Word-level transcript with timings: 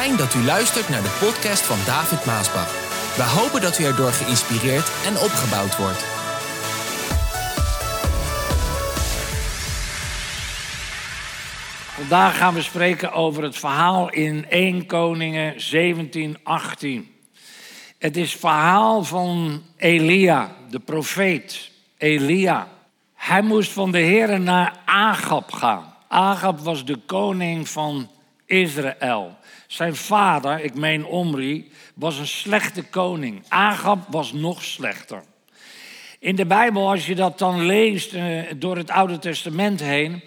Fijn 0.00 0.16
dat 0.16 0.34
u 0.34 0.42
luistert 0.44 0.88
naar 0.88 1.02
de 1.02 1.16
podcast 1.20 1.62
van 1.62 1.78
David 1.86 2.24
Maasbach. 2.24 2.70
We 3.16 3.22
hopen 3.22 3.60
dat 3.60 3.78
u 3.78 3.84
erdoor 3.84 4.12
geïnspireerd 4.12 4.92
en 5.06 5.18
opgebouwd 5.18 5.76
wordt. 5.76 6.04
Vandaag 12.00 12.36
gaan 12.36 12.54
we 12.54 12.62
spreken 12.62 13.12
over 13.12 13.42
het 13.42 13.56
verhaal 13.56 14.10
in 14.10 14.48
1 14.48 14.86
Koningen 14.86 15.60
17, 15.60 16.36
18. 16.42 17.14
Het 17.98 18.16
is 18.16 18.30
het 18.30 18.40
verhaal 18.40 19.04
van 19.04 19.62
Elia, 19.76 20.56
de 20.70 20.80
profeet 20.80 21.70
Elia. 21.98 22.68
Hij 23.14 23.42
moest 23.42 23.72
van 23.72 23.92
de 23.92 23.98
Heer 23.98 24.40
naar 24.40 24.76
Agab 24.84 25.52
gaan. 25.52 25.94
Agab 26.08 26.60
was 26.60 26.84
de 26.84 26.96
koning 27.06 27.68
van 27.68 28.10
Israël. 28.46 29.36
Zijn 29.74 29.96
vader, 29.96 30.60
ik 30.60 30.74
meen 30.74 31.06
Omri, 31.06 31.70
was 31.94 32.18
een 32.18 32.26
slechte 32.26 32.82
koning. 32.82 33.42
Agab 33.48 33.98
was 34.10 34.32
nog 34.32 34.62
slechter. 34.62 35.22
In 36.18 36.36
de 36.36 36.46
Bijbel, 36.46 36.88
als 36.88 37.06
je 37.06 37.14
dat 37.14 37.38
dan 37.38 37.66
leest 37.66 38.12
eh, 38.12 38.42
door 38.56 38.76
het 38.76 38.90
Oude 38.90 39.18
Testament 39.18 39.80
heen, 39.80 40.22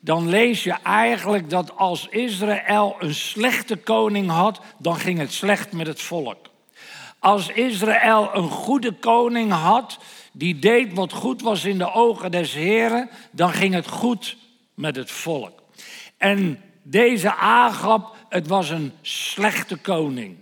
dan 0.00 0.28
lees 0.28 0.64
je 0.64 0.74
eigenlijk 0.82 1.50
dat 1.50 1.76
als 1.76 2.06
Israël 2.08 2.96
een 2.98 3.14
slechte 3.14 3.76
koning 3.76 4.30
had, 4.30 4.60
dan 4.78 4.96
ging 4.96 5.18
het 5.18 5.32
slecht 5.32 5.72
met 5.72 5.86
het 5.86 6.00
volk. 6.00 6.46
Als 7.18 7.48
Israël 7.48 8.30
een 8.34 8.50
goede 8.50 8.92
koning 8.92 9.52
had, 9.52 9.98
die 10.32 10.58
deed 10.58 10.92
wat 10.92 11.12
goed 11.12 11.42
was 11.42 11.64
in 11.64 11.78
de 11.78 11.92
ogen 11.92 12.30
des 12.30 12.54
Heren, 12.54 13.10
dan 13.30 13.52
ging 13.52 13.74
het 13.74 13.88
goed 13.88 14.36
met 14.74 14.96
het 14.96 15.10
volk. 15.10 15.62
En 16.16 16.62
deze 16.82 17.34
Agab, 17.34 18.16
het 18.30 18.46
was 18.46 18.70
een 18.70 18.92
slechte 19.02 19.76
koning. 19.76 20.36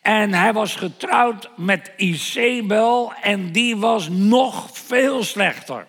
En 0.00 0.34
hij 0.34 0.52
was 0.52 0.74
getrouwd 0.74 1.48
met 1.56 1.92
Isabel 1.96 3.12
en 3.22 3.52
die 3.52 3.76
was 3.76 4.08
nog 4.08 4.70
veel 4.72 5.22
slechter. 5.22 5.86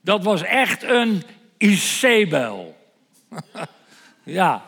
Dat 0.00 0.24
was 0.24 0.42
echt 0.42 0.82
een 0.82 1.22
Isabel. 1.58 2.76
ja. 4.22 4.66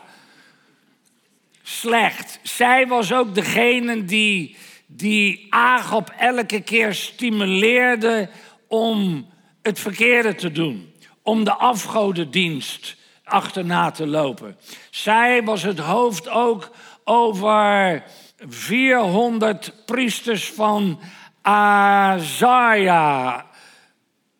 Slecht. 1.61 2.39
Zij 2.43 2.87
was 2.87 3.13
ook 3.13 3.35
degene 3.35 4.05
die, 4.05 4.55
die 4.85 5.47
Agab 5.49 6.13
elke 6.17 6.61
keer 6.61 6.93
stimuleerde 6.93 8.29
om 8.67 9.29
het 9.61 9.79
verkeerde 9.79 10.35
te 10.35 10.51
doen. 10.51 10.93
Om 11.21 11.43
de 11.43 11.53
afgodendienst 11.53 12.96
achterna 13.27 13.91
te 13.91 14.07
lopen. 14.07 14.57
Zij 14.89 15.43
was 15.43 15.63
het 15.63 15.79
hoofd 15.79 16.29
ook 16.29 16.71
over 17.03 18.03
400 18.47 19.73
priesters 19.85 20.51
van 20.51 20.99
Azaria. 21.41 23.45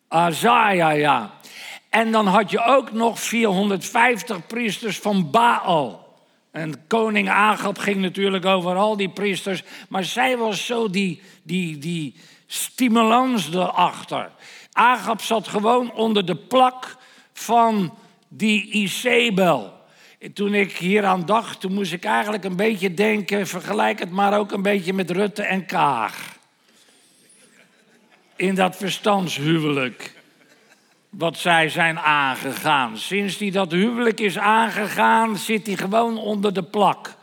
Azaria, 0.08 0.90
ja. 0.90 1.30
En 1.90 2.12
dan 2.12 2.26
had 2.26 2.50
je 2.50 2.64
ook 2.64 2.92
nog 2.92 3.20
450 3.20 4.46
priesters 4.46 4.98
van 4.98 5.30
Baal. 5.30 6.06
En 6.50 6.86
koning 6.86 7.30
Agab 7.30 7.78
ging 7.78 7.96
natuurlijk 7.96 8.44
over 8.44 8.76
al 8.76 8.96
die 8.96 9.08
priesters. 9.08 9.62
Maar 9.88 10.04
zij 10.04 10.36
was 10.36 10.66
zo 10.66 10.90
die, 10.90 11.22
die, 11.42 11.78
die 11.78 12.14
stimulans 12.46 13.52
erachter. 13.52 14.30
Agab 14.72 15.22
zat 15.22 15.48
gewoon 15.48 15.92
onder 15.92 16.26
de 16.26 16.36
plak 16.36 16.96
van 17.32 17.94
die 18.28 18.70
Isabel. 18.70 19.76
Toen 20.34 20.54
ik 20.54 20.76
hier 20.76 21.04
aan 21.04 21.26
dacht, 21.26 21.60
toen 21.60 21.74
moest 21.74 21.92
ik 21.92 22.04
eigenlijk 22.04 22.44
een 22.44 22.56
beetje 22.56 22.94
denken... 22.94 23.46
vergelijk 23.46 23.98
het 23.98 24.10
maar 24.10 24.38
ook 24.38 24.52
een 24.52 24.62
beetje 24.62 24.92
met 24.92 25.10
Rutte 25.10 25.42
en 25.42 25.66
Kaag. 25.66 26.36
In 28.36 28.54
dat 28.54 28.76
verstandshuwelijk 28.76 30.16
wat 31.08 31.38
zij 31.38 31.68
zijn 31.68 31.98
aangegaan. 31.98 32.96
Sinds 32.96 33.38
hij 33.38 33.50
dat 33.50 33.72
huwelijk 33.72 34.20
is 34.20 34.38
aangegaan, 34.38 35.36
zit 35.36 35.66
hij 35.66 35.76
gewoon 35.76 36.18
onder 36.18 36.52
de 36.52 36.62
plak. 36.62 37.14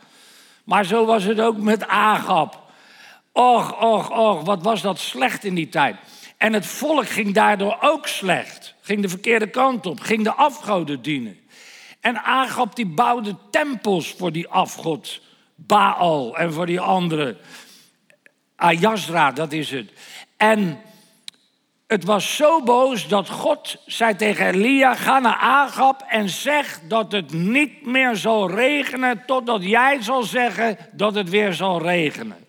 Maar 0.64 0.84
zo 0.84 1.04
was 1.04 1.24
het 1.24 1.40
ook 1.40 1.56
met 1.56 1.88
Agap. 1.88 2.64
Och, 3.32 3.80
och, 3.80 4.10
och, 4.10 4.44
wat 4.44 4.62
was 4.62 4.82
dat 4.82 4.98
slecht 4.98 5.44
in 5.44 5.54
die 5.54 5.68
tijd. 5.68 5.96
En 6.36 6.52
het 6.52 6.66
volk 6.66 7.08
ging 7.08 7.34
daardoor 7.34 7.76
ook 7.80 8.06
slecht. 8.06 8.74
Ging 8.80 9.02
de 9.02 9.08
verkeerde 9.08 9.50
kant 9.50 9.86
op, 9.86 10.00
ging 10.00 10.24
de 10.24 10.32
afgoden 10.32 11.02
dienen. 11.02 11.38
En 12.00 12.22
Agap 12.22 12.76
die 12.76 12.86
bouwde 12.86 13.36
tempels 13.50 14.14
voor 14.18 14.32
die 14.32 14.48
afgod 14.48 15.20
Baal 15.54 16.36
en 16.36 16.52
voor 16.52 16.66
die 16.66 16.80
andere. 16.80 17.36
Ayazra, 18.56 19.32
dat 19.32 19.52
is 19.52 19.70
het. 19.70 19.92
En 20.36 20.80
het 21.86 22.04
was 22.04 22.36
zo 22.36 22.62
boos 22.62 23.08
dat 23.08 23.28
God 23.28 23.82
zei 23.86 24.16
tegen 24.16 24.46
Elia: 24.46 24.94
Ga 24.94 25.18
naar 25.18 25.36
Agap 25.36 26.04
en 26.08 26.28
zeg 26.28 26.80
dat 26.88 27.12
het 27.12 27.32
niet 27.32 27.86
meer 27.86 28.16
zal 28.16 28.50
regenen 28.50 29.22
totdat 29.26 29.62
jij 29.62 30.02
zal 30.02 30.22
zeggen 30.22 30.76
dat 30.92 31.14
het 31.14 31.30
weer 31.30 31.52
zal 31.52 31.82
regenen. 31.82 32.46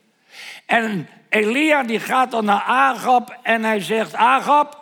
En 0.66 1.08
Elia 1.30 1.84
die 1.84 2.00
gaat 2.00 2.32
dan 2.32 2.46
naar 2.46 2.62
Agap 2.62 3.38
en 3.44 3.64
hij 3.64 3.82
zegt: 3.82 4.16
Agap, 4.16 4.78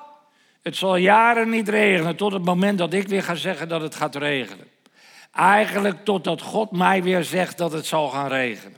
het 0.62 0.76
zal 0.76 0.96
jaren 0.96 1.50
niet 1.50 1.70
regenen 1.70 2.16
tot 2.16 2.32
het 2.32 2.46
moment 2.46 2.78
dat 2.78 2.94
ik 2.94 3.08
weer 3.08 3.24
ga 3.24 3.36
zeggen 3.36 3.70
dat 3.70 3.82
het 3.82 3.96
gaat 3.96 4.16
regenen. 4.16 4.68
Eigenlijk 5.32 6.06
totdat 6.06 6.42
God 6.42 6.72
mij 6.72 7.04
weer 7.04 7.24
zegt 7.24 7.58
dat 7.58 7.72
het 7.72 7.86
zal 7.86 8.10
gaan 8.10 8.28
regenen. 8.28 8.78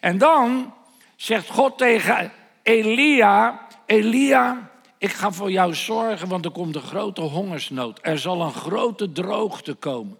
En 0.00 0.18
dan 0.18 0.74
zegt 1.16 1.50
God 1.50 1.78
tegen 1.78 2.32
Elia: 2.62 3.66
Elia, 3.86 4.70
ik 4.98 5.12
ga 5.12 5.32
voor 5.32 5.50
jou 5.50 5.74
zorgen, 5.74 6.28
want 6.28 6.44
er 6.44 6.50
komt 6.50 6.74
een 6.74 6.82
grote 6.82 7.20
hongersnood. 7.20 7.98
Er 8.02 8.18
zal 8.18 8.42
een 8.42 8.52
grote 8.52 9.12
droogte 9.12 9.74
komen. 9.74 10.18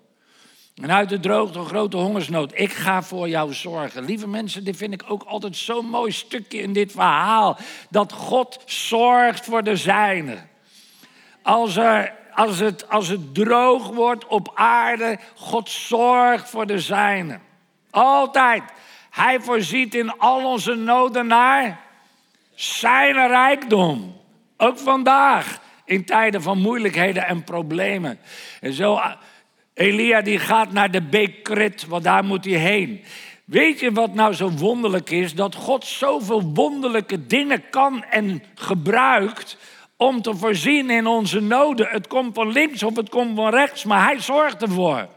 En 0.83 0.93
uit 0.93 1.09
de 1.09 1.21
droogte 1.21 1.59
een 1.59 1.67
grote 1.67 1.97
hongersnood. 1.97 2.53
Ik 2.55 2.73
ga 2.73 3.03
voor 3.03 3.29
jou 3.29 3.53
zorgen. 3.53 4.05
Lieve 4.05 4.29
mensen, 4.29 4.65
dit 4.65 4.77
vind 4.77 4.93
ik 4.93 5.03
ook 5.09 5.23
altijd 5.23 5.57
zo'n 5.57 5.87
mooi 5.87 6.13
stukje 6.13 6.59
in 6.59 6.73
dit 6.73 6.93
verhaal. 6.93 7.59
Dat 7.91 8.13
God 8.13 8.63
zorgt 8.65 9.45
voor 9.45 9.63
de 9.63 9.77
zijnen. 9.77 10.49
Als, 11.43 11.77
er, 11.77 12.13
als, 12.35 12.59
het, 12.59 12.89
als 12.89 13.09
het 13.09 13.35
droog 13.35 13.89
wordt 13.89 14.27
op 14.27 14.51
aarde, 14.55 15.19
God 15.35 15.71
zorgt 15.71 16.51
voor 16.51 16.67
de 16.67 16.79
zijnen. 16.79 17.43
Altijd. 17.91 18.63
Hij 19.11 19.41
voorziet 19.41 19.95
in 19.95 20.19
al 20.19 20.45
onze 20.45 20.75
noden 20.75 21.27
naar 21.27 21.81
zijn 22.55 23.29
rijkdom. 23.29 24.17
Ook 24.57 24.79
vandaag, 24.79 25.61
in 25.85 26.05
tijden 26.05 26.43
van 26.43 26.59
moeilijkheden 26.59 27.27
en 27.27 27.45
problemen. 27.45 28.19
En 28.61 28.73
zo, 28.73 29.01
Elia 29.77 30.21
die 30.21 30.39
gaat 30.39 30.73
naar 30.73 30.91
de 30.91 31.03
Bekrit, 31.03 31.87
want 31.87 32.05
daar 32.05 32.25
moet 32.25 32.45
hij 32.45 32.55
heen. 32.55 33.05
Weet 33.45 33.81
je 33.81 33.93
wat 33.93 34.15
nou 34.15 34.35
zo 34.35 34.51
wonderlijk 34.51 35.11
is? 35.11 35.35
Dat 35.35 35.55
God 35.55 35.85
zoveel 35.85 36.43
wonderlijke 36.43 37.27
dingen 37.27 37.71
kan 37.71 38.05
en 38.05 38.43
gebruikt 38.55 39.57
om 39.97 40.23
te 40.23 40.37
voorzien 40.37 40.91
in 40.91 41.07
onze 41.07 41.41
noden. 41.41 41.89
Het 41.89 42.07
komt 42.07 42.35
van 42.35 42.53
links 42.53 42.83
of 42.83 42.97
het 42.97 43.09
komt 43.09 43.37
van 43.37 43.51
rechts, 43.51 43.85
maar 43.85 44.05
hij 44.05 44.21
zorgt 44.21 44.63
ervoor. 44.63 45.09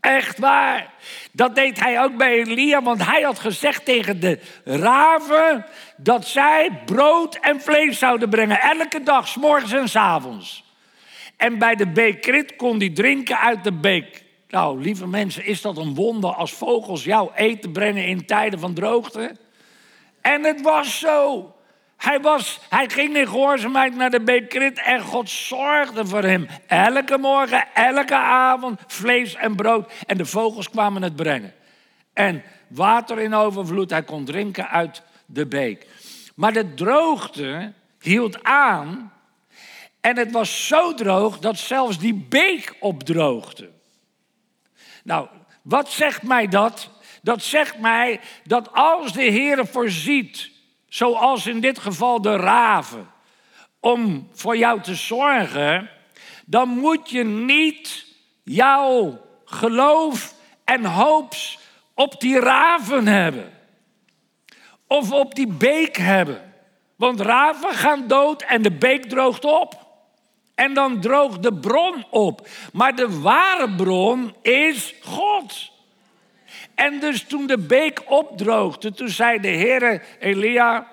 Echt 0.00 0.38
waar. 0.38 0.92
Dat 1.32 1.54
deed 1.54 1.80
hij 1.80 2.02
ook 2.02 2.16
bij 2.16 2.38
Elia, 2.38 2.82
want 2.82 3.04
hij 3.04 3.22
had 3.22 3.38
gezegd 3.38 3.84
tegen 3.84 4.20
de 4.20 4.40
raven 4.64 5.66
dat 5.96 6.26
zij 6.26 6.82
brood 6.84 7.34
en 7.34 7.60
vlees 7.60 7.98
zouden 7.98 8.28
brengen. 8.28 8.60
Elke 8.60 9.02
dag, 9.02 9.28
s 9.28 9.36
morgens 9.36 9.72
en 9.72 9.88
s 9.88 9.96
avonds. 9.96 10.69
En 11.40 11.58
bij 11.58 11.74
de 11.74 11.86
beekrit 11.86 12.56
kon 12.56 12.78
hij 12.78 12.90
drinken 12.90 13.38
uit 13.38 13.64
de 13.64 13.72
beek. 13.72 14.24
Nou, 14.48 14.80
lieve 14.80 15.06
mensen, 15.06 15.44
is 15.44 15.60
dat 15.60 15.76
een 15.76 15.94
wonder 15.94 16.30
als 16.30 16.52
vogels 16.52 17.04
jou 17.04 17.30
eten 17.34 17.72
brengen 17.72 18.06
in 18.06 18.26
tijden 18.26 18.58
van 18.58 18.74
droogte? 18.74 19.36
En 20.20 20.44
het 20.44 20.60
was 20.60 20.98
zo. 20.98 21.52
Hij, 21.96 22.20
was, 22.20 22.60
hij 22.68 22.88
ging 22.88 23.16
in 23.16 23.26
gehoorzaamheid 23.26 23.96
naar 23.96 24.10
de 24.10 24.20
Bekrit 24.20 24.82
en 24.82 25.00
God 25.00 25.30
zorgde 25.30 26.06
voor 26.06 26.22
hem. 26.22 26.46
Elke 26.66 27.18
morgen, 27.18 27.64
elke 27.74 28.16
avond, 28.16 28.80
vlees 28.86 29.34
en 29.34 29.56
brood. 29.56 29.92
En 30.06 30.16
de 30.16 30.26
vogels 30.26 30.70
kwamen 30.70 31.02
het 31.02 31.16
brengen. 31.16 31.54
En 32.12 32.42
water 32.68 33.18
in 33.18 33.34
overvloed, 33.34 33.90
hij 33.90 34.02
kon 34.02 34.24
drinken 34.24 34.68
uit 34.68 35.02
de 35.26 35.46
beek. 35.46 35.86
Maar 36.34 36.52
de 36.52 36.74
droogte 36.74 37.72
hield 38.00 38.42
aan. 38.42 39.12
En 40.00 40.16
het 40.16 40.30
was 40.30 40.66
zo 40.66 40.94
droog 40.94 41.38
dat 41.38 41.58
zelfs 41.58 41.98
die 41.98 42.14
beek 42.14 42.76
opdroogde. 42.80 43.70
Nou, 45.04 45.28
wat 45.62 45.90
zegt 45.90 46.22
mij 46.22 46.48
dat? 46.48 46.90
Dat 47.22 47.42
zegt 47.42 47.78
mij 47.78 48.20
dat 48.44 48.72
als 48.72 49.12
de 49.12 49.22
Heer 49.22 49.66
voorziet 49.66 50.50
zoals 50.88 51.46
in 51.46 51.60
dit 51.60 51.78
geval 51.78 52.20
de 52.20 52.36
raven, 52.36 53.10
om 53.80 54.28
voor 54.32 54.56
jou 54.56 54.80
te 54.80 54.94
zorgen, 54.94 55.90
dan 56.46 56.68
moet 56.68 57.10
je 57.10 57.24
niet 57.24 58.06
jouw 58.42 59.20
geloof 59.44 60.34
en 60.64 60.84
hoops 60.84 61.58
op 61.94 62.20
die 62.20 62.40
raven 62.40 63.06
hebben. 63.06 63.52
Of 64.86 65.12
op 65.12 65.34
die 65.34 65.46
beek 65.46 65.96
hebben. 65.96 66.54
Want 66.96 67.20
raven 67.20 67.74
gaan 67.74 68.06
dood 68.06 68.42
en 68.42 68.62
de 68.62 68.72
beek 68.72 69.04
droogt 69.04 69.44
op. 69.44 69.89
En 70.60 70.74
dan 70.74 71.00
droogt 71.00 71.42
de 71.42 71.54
bron 71.54 72.04
op. 72.10 72.48
Maar 72.72 72.96
de 72.96 73.20
ware 73.20 73.70
bron 73.70 74.34
is 74.42 74.94
God. 75.02 75.70
En 76.74 77.00
dus 77.00 77.22
toen 77.22 77.46
de 77.46 77.58
beek 77.58 78.02
opdroogde, 78.06 78.92
toen 78.92 79.08
zei 79.08 79.40
de 79.40 79.48
Heer 79.48 80.02
Elia, 80.18 80.86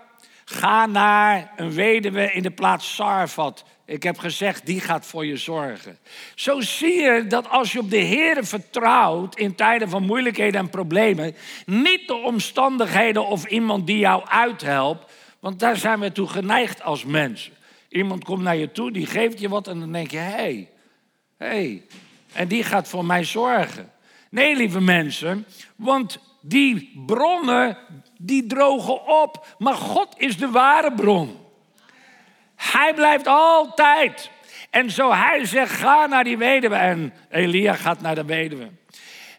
ga 0.46 0.86
naar 0.86 1.52
een 1.56 1.74
weduwe 1.74 2.32
in 2.32 2.42
de 2.42 2.52
plaats 2.52 2.96
Sarfat. 2.96 3.64
Ik 3.86 4.04
heb 4.04 4.18
gezegd, 4.18 4.66
die 4.66 4.80
gaat 4.80 5.06
voor 5.06 5.26
je 5.26 5.38
zorgen. 5.38 5.98
Zo 6.36 6.62
zie 6.62 7.02
je 7.02 7.28
dat 7.28 7.50
als 7.50 7.72
je 7.72 7.80
op 7.80 7.90
de 7.90 7.98
Heer 7.98 8.46
vertrouwt 8.46 9.38
in 9.38 9.56
tijden 9.56 9.90
van 9.90 10.04
moeilijkheden 10.04 10.60
en 10.60 10.70
problemen, 10.70 11.36
niet 11.66 12.08
de 12.08 12.16
omstandigheden 12.16 13.26
of 13.26 13.46
iemand 13.46 13.88
die 13.88 13.98
jou 13.98 14.28
uithelpt, 14.28 15.12
want 15.40 15.60
daar 15.60 15.78
zijn 15.78 16.00
we 16.00 16.12
toe 16.12 16.28
geneigd 16.28 16.84
als 16.84 17.06
mensen. 17.06 17.57
Iemand 17.90 18.24
komt 18.24 18.42
naar 18.42 18.56
je 18.56 18.72
toe, 18.72 18.92
die 18.92 19.06
geeft 19.06 19.40
je 19.40 19.50
wat 19.50 19.68
en 19.68 19.80
dan 19.80 19.92
denk 19.92 20.12
je, 20.12 20.18
hé, 20.18 20.32
hey, 20.32 20.70
hé, 21.38 21.48
hey, 21.48 21.84
en 22.34 22.48
die 22.48 22.64
gaat 22.64 22.88
voor 22.88 23.06
mij 23.06 23.24
zorgen. 23.24 23.92
Nee, 24.30 24.56
lieve 24.56 24.82
mensen, 24.82 25.46
want 25.76 26.20
die 26.42 27.04
bronnen, 27.06 27.78
die 28.18 28.46
drogen 28.46 29.08
op. 29.22 29.56
Maar 29.58 29.74
God 29.74 30.14
is 30.18 30.38
de 30.38 30.50
ware 30.50 30.94
bron. 30.94 31.38
Hij 32.56 32.94
blijft 32.94 33.28
altijd. 33.28 34.30
En 34.70 34.92
zo 34.92 35.14
hij 35.14 35.46
zegt, 35.46 35.72
ga 35.72 36.06
naar 36.06 36.24
die 36.24 36.38
weduwe. 36.38 36.76
En 36.76 37.14
Elia 37.30 37.74
gaat 37.74 38.02
naar 38.02 38.16
de 38.16 38.26
weduwe. 38.26 38.70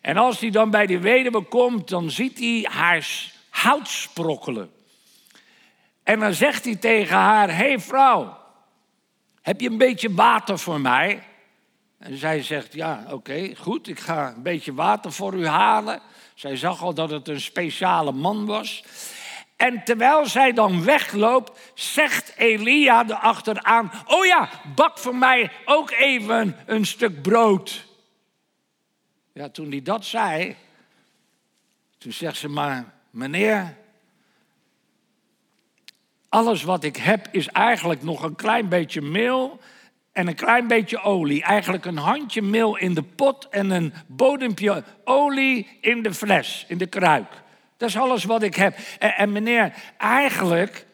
En 0.01 0.17
als 0.17 0.41
hij 0.41 0.51
dan 0.51 0.71
bij 0.71 0.87
die 0.87 0.99
weduwe 0.99 1.43
komt, 1.43 1.89
dan 1.89 2.11
ziet 2.11 2.39
hij 2.39 2.67
haar 2.71 3.07
hout 3.51 3.89
sprokkelen. 3.89 4.71
En 6.03 6.21
dan 6.21 6.35
zegt 6.35 6.65
hij 6.65 6.77
tegen 6.77 7.17
haar, 7.17 7.49
hé 7.49 7.55
hey 7.55 7.79
vrouw, 7.79 8.38
heb 9.49 9.61
je 9.61 9.71
een 9.71 9.79
beetje 9.79 10.15
water 10.15 10.59
voor 10.59 10.81
mij? 10.81 11.23
En 11.99 12.17
zij 12.17 12.43
zegt, 12.43 12.73
ja, 12.73 13.05
oké, 13.11 13.55
goed, 13.57 13.89
ik 13.89 14.01
ga 14.01 14.29
een 14.37 14.43
beetje 14.43 14.75
water 14.75 15.13
voor 15.13 15.35
u 15.35 15.47
halen. 15.47 16.01
Zij 16.35 16.57
zag 16.57 16.83
al 16.83 16.95
dat 16.95 17.11
het 17.11 17.29
een 17.29 17.41
speciale 17.41 18.13
man 18.13 18.47
was. 18.47 18.85
En 19.57 19.85
terwijl 19.85 20.27
zij 20.27 20.53
dan 20.53 20.85
wegloopt, 20.85 21.61
zegt 21.75 22.33
Elia 22.37 23.05
erachteraan: 23.07 23.91
Oh 24.07 24.27
ja, 24.27 24.49
bak 24.75 24.99
voor 24.99 25.17
mij 25.17 25.51
ook 25.65 25.91
even 25.91 26.57
een 26.67 26.87
stuk 26.87 27.23
brood. 27.23 27.87
Ja, 29.33 29.49
toen 29.49 29.71
hij 29.71 29.83
dat 29.83 30.05
zei, 30.05 30.57
toen 31.99 32.13
zegt 32.13 32.37
ze 32.37 32.49
maar: 32.49 32.95
Meneer, 33.11 33.77
alles 36.29 36.63
wat 36.63 36.85
ik 36.85 36.97
heb 36.97 37.29
is 37.31 37.49
eigenlijk 37.49 38.03
nog 38.03 38.23
een 38.23 38.35
klein 38.35 38.69
beetje 38.69 39.01
meel 39.01 39.61
en 40.13 40.27
een 40.27 40.35
klein 40.35 40.67
beetje 40.67 41.03
olie. 41.03 41.43
Eigenlijk 41.43 41.85
een 41.85 41.97
handje 41.97 42.43
meel 42.43 42.77
in 42.77 42.95
de 42.95 43.03
pot 43.03 43.49
en 43.49 43.71
een 43.71 43.93
bodempje 44.07 44.85
olie 45.05 45.79
in 45.81 46.03
de 46.03 46.15
fles, 46.15 46.65
in 46.69 46.79
de 46.79 46.87
kruik. 46.87 47.43
Dat 47.77 47.89
is 47.89 47.97
alles 47.97 48.25
wat 48.25 48.43
ik 48.43 48.55
heb. 48.55 48.79
En, 48.99 49.17
en, 49.17 49.33
meneer, 49.33 49.73
eigenlijk 49.99 50.87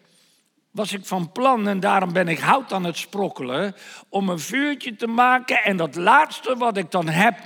was 0.71 0.93
ik 0.93 1.07
van 1.07 1.33
plan, 1.33 1.69
en 1.69 1.81
daarom 1.81 2.13
ben 2.13 2.29
ik 2.29 2.39
hout 2.39 2.73
aan 2.73 2.85
het 2.85 2.97
sprokkelen, 2.97 3.75
om 4.09 4.29
een 4.29 4.39
vuurtje 4.39 4.97
te 4.97 5.07
maken 5.07 5.63
en 5.63 5.77
dat 5.77 5.95
laatste 5.95 6.57
wat 6.57 6.77
ik 6.77 6.91
dan 6.91 7.09
heb 7.09 7.39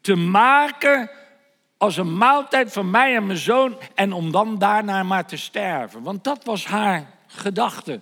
te 0.00 0.14
maken 0.14 1.10
als 1.82 1.96
een 1.96 2.16
maaltijd 2.16 2.72
van 2.72 2.90
mij 2.90 3.16
en 3.16 3.26
mijn 3.26 3.38
zoon 3.38 3.78
en 3.94 4.12
om 4.12 4.30
dan 4.30 4.58
daarna 4.58 5.02
maar 5.02 5.26
te 5.26 5.36
sterven. 5.36 6.02
Want 6.02 6.24
dat 6.24 6.44
was 6.44 6.66
haar 6.66 7.06
gedachte. 7.26 8.00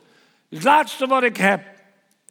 Het 0.49 0.62
laatste 0.62 1.06
wat 1.06 1.23
ik 1.23 1.37
heb. 1.37 1.62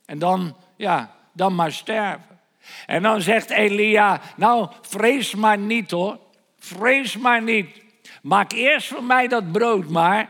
En 0.06 0.19
dan, 0.19 0.56
ja, 0.75 1.16
dan 1.34 1.56
maar 1.56 1.72
sterven. 1.72 2.40
En 2.86 3.01
dan 3.01 3.22
zegt 3.22 3.50
Elia, 3.50 4.22
nou 4.36 4.69
vrees 4.81 5.36
maar 5.36 5.57
niet 5.57 5.92
hoor. 5.92 6.19
Vrees 6.60 7.18
maar 7.18 7.42
niet. 7.42 7.81
Maak 8.22 8.52
eerst 8.52 8.88
voor 8.88 9.04
mij 9.04 9.28
dat 9.28 9.52
brood 9.52 9.90
maar. 9.90 10.30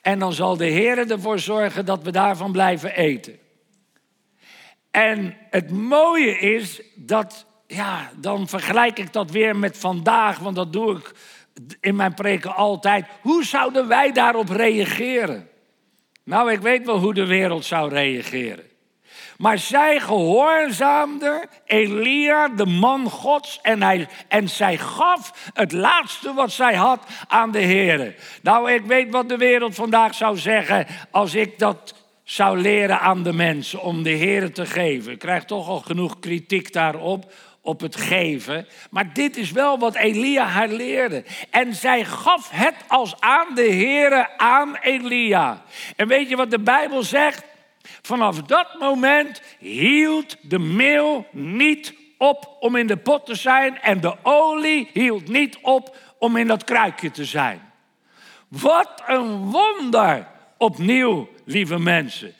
En 0.00 0.18
dan 0.18 0.32
zal 0.32 0.56
de 0.56 0.66
Heer 0.66 1.10
ervoor 1.10 1.38
zorgen 1.38 1.86
dat 1.86 2.02
we 2.02 2.10
daarvan 2.10 2.52
blijven 2.52 2.94
eten. 2.94 3.38
En 4.90 5.36
het 5.50 5.70
mooie 5.70 6.38
is 6.38 6.82
dat, 6.94 7.46
ja, 7.70 8.10
dan 8.16 8.48
vergelijk 8.48 8.98
ik 8.98 9.12
dat 9.12 9.30
weer 9.30 9.56
met 9.56 9.78
vandaag, 9.78 10.38
want 10.38 10.56
dat 10.56 10.72
doe 10.72 10.96
ik 10.96 11.12
in 11.80 11.96
mijn 11.96 12.14
preken 12.14 12.54
altijd. 12.54 13.06
Hoe 13.20 13.44
zouden 13.44 13.88
wij 13.88 14.12
daarop 14.12 14.48
reageren? 14.48 15.48
Nou, 16.24 16.52
ik 16.52 16.60
weet 16.60 16.86
wel 16.86 16.98
hoe 16.98 17.14
de 17.14 17.26
wereld 17.26 17.64
zou 17.64 17.90
reageren. 17.90 18.64
Maar 19.38 19.58
zij 19.58 20.00
gehoorzaamde 20.00 21.46
Elia, 21.66 22.48
de 22.48 22.66
man 22.66 23.10
Gods, 23.10 23.58
en, 23.62 23.82
hij, 23.82 24.08
en 24.28 24.48
zij 24.48 24.78
gaf 24.78 25.50
het 25.54 25.72
laatste 25.72 26.34
wat 26.34 26.52
zij 26.52 26.74
had 26.74 27.06
aan 27.28 27.50
de 27.50 27.58
Heer. 27.58 28.14
Nou, 28.42 28.72
ik 28.72 28.84
weet 28.84 29.10
wat 29.10 29.28
de 29.28 29.36
wereld 29.36 29.74
vandaag 29.74 30.14
zou 30.14 30.38
zeggen 30.38 30.86
als 31.10 31.34
ik 31.34 31.58
dat 31.58 31.94
zou 32.24 32.58
leren 32.58 33.00
aan 33.00 33.22
de 33.22 33.32
mensen 33.32 33.82
om 33.82 34.02
de 34.02 34.10
Heer 34.10 34.52
te 34.52 34.66
geven. 34.66 35.12
Ik 35.12 35.18
krijg 35.18 35.44
toch 35.44 35.68
al 35.68 35.80
genoeg 35.80 36.18
kritiek 36.18 36.72
daarop, 36.72 37.32
op 37.62 37.80
het 37.80 37.96
geven. 37.96 38.66
Maar 38.90 39.12
dit 39.12 39.36
is 39.36 39.50
wel 39.50 39.78
wat 39.78 39.94
Elia 39.94 40.44
haar 40.44 40.68
leerde. 40.68 41.24
En 41.50 41.74
zij 41.74 42.04
gaf 42.04 42.50
het 42.50 42.74
als 42.88 43.20
aan 43.20 43.54
de 43.54 43.62
Heer 43.62 44.36
aan 44.36 44.76
Elia. 44.76 45.62
En 45.96 46.08
weet 46.08 46.28
je 46.28 46.36
wat 46.36 46.50
de 46.50 46.60
Bijbel 46.60 47.02
zegt? 47.02 47.44
Vanaf 48.02 48.42
dat 48.42 48.78
moment 48.78 49.42
hield 49.58 50.36
de 50.42 50.58
meel 50.58 51.26
niet 51.30 51.94
op 52.18 52.56
om 52.60 52.76
in 52.76 52.86
de 52.86 52.96
pot 52.96 53.26
te 53.26 53.34
zijn 53.34 53.80
en 53.80 54.00
de 54.00 54.16
olie 54.22 54.90
hield 54.92 55.28
niet 55.28 55.58
op 55.62 55.96
om 56.18 56.36
in 56.36 56.46
dat 56.46 56.64
kruikje 56.64 57.10
te 57.10 57.24
zijn. 57.24 57.72
Wat 58.48 59.02
een 59.06 59.36
wonder 59.36 60.28
opnieuw, 60.58 61.28
lieve 61.44 61.78
mensen. 61.78 62.34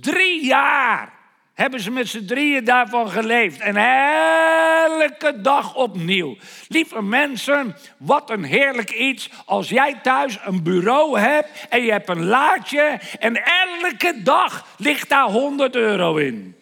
Drie 0.00 0.44
jaar 0.44 1.17
hebben 1.58 1.80
ze 1.80 1.90
met 1.90 2.08
z'n 2.08 2.24
drieën 2.24 2.64
daarvan 2.64 3.10
geleefd. 3.10 3.60
En 3.60 3.76
elke 3.76 5.40
dag 5.40 5.74
opnieuw. 5.74 6.36
Lieve 6.68 7.02
mensen, 7.02 7.76
wat 7.96 8.30
een 8.30 8.44
heerlijk 8.44 8.90
iets 8.90 9.30
als 9.44 9.68
jij 9.68 9.94
thuis 10.02 10.38
een 10.44 10.62
bureau 10.62 11.18
hebt 11.18 11.66
en 11.68 11.82
je 11.82 11.90
hebt 11.90 12.08
een 12.08 12.24
laadje 12.24 13.00
en 13.18 13.44
elke 13.44 14.22
dag 14.22 14.66
ligt 14.76 15.08
daar 15.08 15.28
100 15.30 15.74
euro 15.74 16.16
in. 16.16 16.56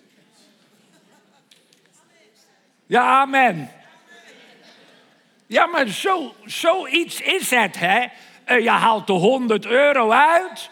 Ja, 2.86 3.20
amen. 3.20 3.70
Ja, 5.46 5.66
maar 5.66 5.88
zo, 5.88 6.34
zoiets 6.44 7.20
is 7.20 7.50
het, 7.50 7.78
hè. 7.78 8.04
Eh, 8.44 8.62
je 8.62 8.70
haalt 8.70 9.06
de 9.06 9.12
100 9.12 9.66
euro 9.66 10.10
uit 10.10 10.70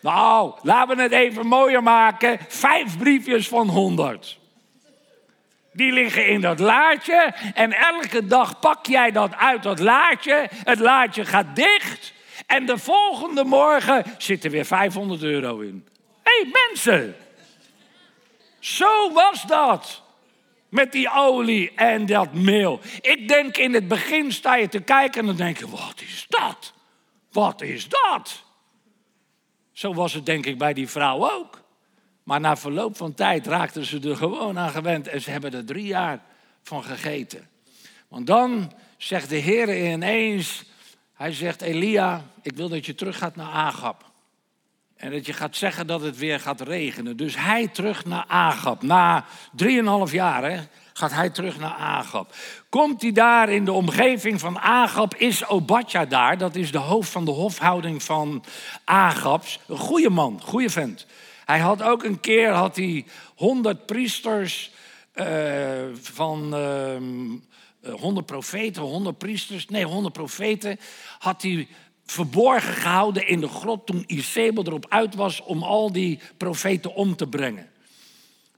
nou, 0.00 0.54
laten 0.62 0.96
we 0.96 1.02
het 1.02 1.12
even 1.12 1.46
mooier 1.46 1.82
maken. 1.82 2.38
Vijf 2.48 2.98
briefjes 2.98 3.48
van 3.48 3.68
100. 3.68 4.38
Die 5.72 5.92
liggen 5.92 6.26
in 6.26 6.40
dat 6.40 6.58
laadje 6.58 7.34
en 7.54 7.72
elke 7.72 8.26
dag 8.26 8.58
pak 8.58 8.86
jij 8.86 9.10
dat 9.10 9.36
uit 9.36 9.62
dat 9.62 9.78
laadje. 9.78 10.48
Het 10.64 10.78
laadje 10.78 11.24
gaat 11.24 11.56
dicht 11.56 12.12
en 12.46 12.66
de 12.66 12.78
volgende 12.78 13.44
morgen 13.44 14.04
zit 14.18 14.44
er 14.44 14.50
weer 14.50 14.64
500 14.64 15.22
euro 15.22 15.58
in. 15.58 15.88
Hé 16.22 16.42
hey, 16.42 16.50
mensen, 16.66 17.16
zo 18.58 19.12
was 19.12 19.42
dat 19.42 20.02
met 20.68 20.92
die 20.92 21.12
olie 21.14 21.72
en 21.74 22.06
dat 22.06 22.32
meel. 22.32 22.80
Ik 23.00 23.28
denk 23.28 23.56
in 23.56 23.74
het 23.74 23.88
begin 23.88 24.32
sta 24.32 24.54
je 24.54 24.68
te 24.68 24.80
kijken 24.80 25.20
en 25.20 25.26
dan 25.26 25.36
denk 25.36 25.58
je, 25.58 25.68
wat 25.68 25.94
is 25.96 26.26
dat? 26.28 26.72
Wat 27.32 27.62
is 27.62 27.88
dat? 27.88 28.42
Zo 29.80 29.94
was 29.94 30.12
het 30.12 30.26
denk 30.26 30.46
ik 30.46 30.58
bij 30.58 30.72
die 30.72 30.88
vrouw 30.88 31.30
ook. 31.30 31.62
Maar 32.22 32.40
na 32.40 32.56
verloop 32.56 32.96
van 32.96 33.14
tijd 33.14 33.46
raakten 33.46 33.84
ze 33.84 34.00
er 34.00 34.16
gewoon 34.16 34.58
aan 34.58 34.70
gewend 34.70 35.08
en 35.08 35.20
ze 35.20 35.30
hebben 35.30 35.52
er 35.52 35.64
drie 35.64 35.86
jaar 35.86 36.22
van 36.62 36.84
gegeten. 36.84 37.48
Want 38.08 38.26
dan 38.26 38.72
zegt 38.96 39.28
de 39.28 39.36
Heer 39.36 39.92
ineens, 39.92 40.64
hij 41.14 41.32
zegt 41.32 41.62
Elia, 41.62 42.24
ik 42.42 42.56
wil 42.56 42.68
dat 42.68 42.86
je 42.86 42.94
terug 42.94 43.18
gaat 43.18 43.36
naar 43.36 43.50
Agap. 43.50 44.10
En 44.96 45.10
dat 45.10 45.26
je 45.26 45.32
gaat 45.32 45.56
zeggen 45.56 45.86
dat 45.86 46.00
het 46.00 46.16
weer 46.16 46.40
gaat 46.40 46.60
regenen. 46.60 47.16
Dus 47.16 47.36
hij 47.36 47.68
terug 47.68 48.04
naar 48.04 48.24
Agap. 48.26 48.82
Na 48.82 49.24
drieënhalf 49.52 50.12
jaar 50.12 50.50
hè, 50.50 50.60
gaat 51.00 51.12
hij 51.12 51.30
terug 51.30 51.58
naar 51.58 51.74
Agap. 51.74 52.34
Komt 52.68 53.02
hij 53.02 53.12
daar 53.12 53.48
in 53.48 53.64
de 53.64 53.72
omgeving 53.72 54.40
van 54.40 54.58
Agap, 54.58 55.14
is 55.14 55.46
Obadja 55.46 56.04
daar. 56.04 56.38
Dat 56.38 56.54
is 56.54 56.72
de 56.72 56.78
hoofd 56.78 57.10
van 57.10 57.24
de 57.24 57.30
hofhouding 57.30 58.02
van 58.02 58.44
Agaps. 58.84 59.58
Een 59.66 59.78
goede 59.78 60.10
man, 60.10 60.40
goede 60.42 60.70
vent. 60.70 61.06
Hij 61.44 61.58
had 61.58 61.82
ook 61.82 62.04
een 62.04 62.20
keer 62.20 62.50
had 62.50 62.76
hij 62.76 63.06
honderd 63.34 63.86
priesters 63.86 64.72
uh, 65.14 65.26
van 66.00 66.54
uh, 66.54 67.94
honderd 68.00 68.26
profeten, 68.26 68.82
honderd 68.82 69.18
priesters, 69.18 69.66
nee, 69.66 69.84
honderd 69.84 70.14
profeten, 70.14 70.78
had 71.18 71.42
hij 71.42 71.68
verborgen 72.04 72.74
gehouden 72.74 73.26
in 73.26 73.40
de 73.40 73.48
grot 73.48 73.86
toen 73.86 74.04
Isabel 74.06 74.64
erop 74.66 74.86
uit 74.88 75.14
was 75.14 75.42
om 75.42 75.62
al 75.62 75.92
die 75.92 76.20
profeten 76.36 76.94
om 76.94 77.16
te 77.16 77.26
brengen. 77.26 77.69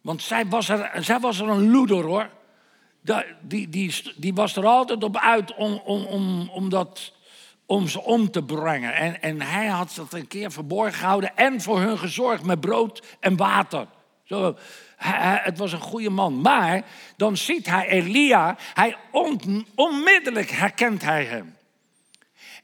Want 0.03 0.23
zij 0.23 0.47
was 0.47 0.69
er, 0.69 0.91
zij 1.05 1.19
was 1.21 1.41
er 1.41 1.49
een 1.49 1.71
loeder 1.71 2.05
hoor. 2.05 2.31
Die, 3.41 3.69
die, 3.69 4.13
die 4.17 4.35
was 4.35 4.57
er 4.57 4.67
altijd 4.67 5.05
op 5.05 5.17
uit 5.17 5.55
om, 5.55 5.81
om, 5.85 6.05
om, 6.05 6.49
om, 6.49 6.69
dat, 6.69 7.13
om 7.67 7.89
ze 7.89 8.03
om 8.03 8.31
te 8.31 8.43
brengen. 8.43 8.95
En, 8.95 9.23
en 9.23 9.41
hij 9.41 9.67
had 9.67 9.93
dat 9.97 10.13
een 10.13 10.27
keer 10.27 10.53
verborgen 10.53 10.93
gehouden 10.93 11.37
en 11.37 11.61
voor 11.61 11.81
hun 11.81 11.99
gezorgd 11.99 12.45
met 12.45 12.61
brood 12.61 13.03
en 13.21 13.37
water. 13.37 13.87
Zo, 14.25 14.57
het 14.97 15.59
was 15.59 15.73
een 15.73 15.81
goede 15.81 16.11
man. 16.11 16.41
Maar 16.41 16.83
dan 17.17 17.37
ziet 17.37 17.67
hij 17.67 17.89
Elia, 17.89 18.57
hij 18.75 18.97
onmiddellijk 19.75 20.51
herkent 20.51 21.03
hij 21.03 21.25
hem. 21.25 21.57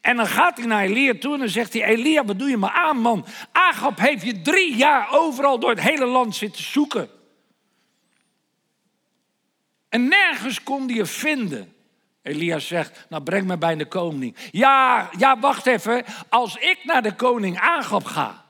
En 0.01 0.17
dan 0.17 0.27
gaat 0.27 0.57
hij 0.57 0.67
naar 0.67 0.85
Elia 0.85 1.15
toe 1.21 1.33
en 1.33 1.39
dan 1.39 1.49
zegt 1.49 1.73
hij: 1.73 1.85
Elia, 1.85 2.25
wat 2.25 2.39
doe 2.39 2.49
je 2.49 2.57
me 2.57 2.71
aan, 2.71 2.97
man? 2.97 3.27
Agab 3.53 3.99
heeft 3.99 4.25
je 4.25 4.43
drie 4.43 4.77
jaar 4.77 5.09
overal 5.11 5.59
door 5.59 5.71
het 5.71 5.81
hele 5.81 6.07
land 6.07 6.37
zitten 6.37 6.65
zoeken. 6.65 7.09
En 9.89 10.09
nergens 10.09 10.63
kon 10.63 10.87
hij 10.87 10.95
je 10.95 11.07
vinden. 11.07 11.73
Elia 12.23 12.59
zegt, 12.59 13.07
nou 13.09 13.23
breng 13.23 13.47
me 13.47 13.59
bij 13.59 13.77
de 13.77 13.87
koning. 13.87 14.37
Ja, 14.51 15.11
ja, 15.19 15.39
wacht 15.39 15.67
even. 15.67 16.05
Als 16.29 16.57
ik 16.57 16.79
naar 16.85 17.03
de 17.03 17.15
koning 17.15 17.59
Agab 17.59 18.05
ga. 18.05 18.47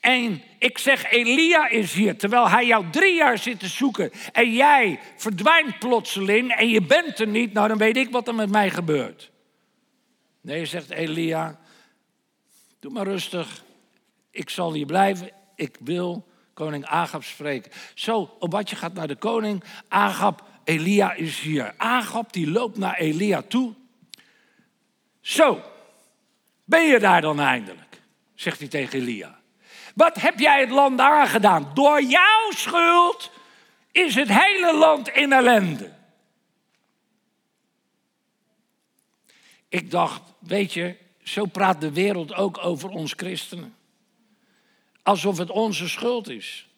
En 0.00 0.42
ik 0.58 0.78
zeg, 0.78 1.10
Elia 1.10 1.68
is 1.68 1.92
hier, 1.92 2.18
terwijl 2.18 2.48
hij 2.48 2.66
jou 2.66 2.90
drie 2.90 3.14
jaar 3.14 3.38
zit 3.38 3.60
te 3.60 3.68
zoeken. 3.68 4.10
En 4.32 4.52
jij 4.52 5.00
verdwijnt 5.16 5.78
plotseling 5.78 6.52
en 6.52 6.68
je 6.68 6.82
bent 6.82 7.18
er 7.18 7.26
niet. 7.26 7.52
Nou, 7.52 7.68
dan 7.68 7.78
weet 7.78 7.96
ik 7.96 8.10
wat 8.10 8.28
er 8.28 8.34
met 8.34 8.50
mij 8.50 8.70
gebeurt. 8.70 9.30
Nee, 10.40 10.66
zegt 10.66 10.90
Elia, 10.90 11.60
doe 12.80 12.92
maar 12.92 13.04
rustig. 13.04 13.64
Ik 14.30 14.50
zal 14.50 14.72
hier 14.72 14.86
blijven. 14.86 15.30
Ik 15.54 15.76
wil 15.80 16.26
koning 16.56 16.86
Agab 16.86 17.24
spreken. 17.24 17.72
Zo, 17.94 18.36
je 18.64 18.76
gaat 18.76 18.94
naar 18.94 19.08
de 19.08 19.16
koning. 19.16 19.64
Agab, 19.88 20.44
Elia 20.64 21.12
is 21.12 21.40
hier. 21.40 21.74
Agab 21.76 22.32
die 22.32 22.50
loopt 22.50 22.78
naar 22.78 22.96
Elia 22.96 23.42
toe. 23.42 23.74
Zo, 25.20 25.60
ben 26.64 26.82
je 26.82 26.98
daar 26.98 27.20
dan 27.20 27.40
eindelijk? 27.40 28.00
Zegt 28.34 28.58
hij 28.58 28.68
tegen 28.68 28.98
Elia. 28.98 29.38
Wat 29.94 30.20
heb 30.20 30.38
jij 30.38 30.60
het 30.60 30.70
land 30.70 31.00
aangedaan? 31.00 31.70
Door 31.74 32.02
jouw 32.02 32.50
schuld 32.50 33.30
is 33.92 34.14
het 34.14 34.28
hele 34.28 34.76
land 34.76 35.08
in 35.08 35.32
ellende. 35.32 35.92
Ik 39.68 39.90
dacht, 39.90 40.22
weet 40.38 40.72
je, 40.72 40.96
zo 41.22 41.44
praat 41.44 41.80
de 41.80 41.92
wereld 41.92 42.34
ook 42.34 42.58
over 42.64 42.88
ons 42.88 43.12
christenen. 43.12 43.75
Alsof 45.06 45.38
het 45.38 45.50
onze 45.50 45.88
schuld 45.88 46.28
is. 46.28 46.68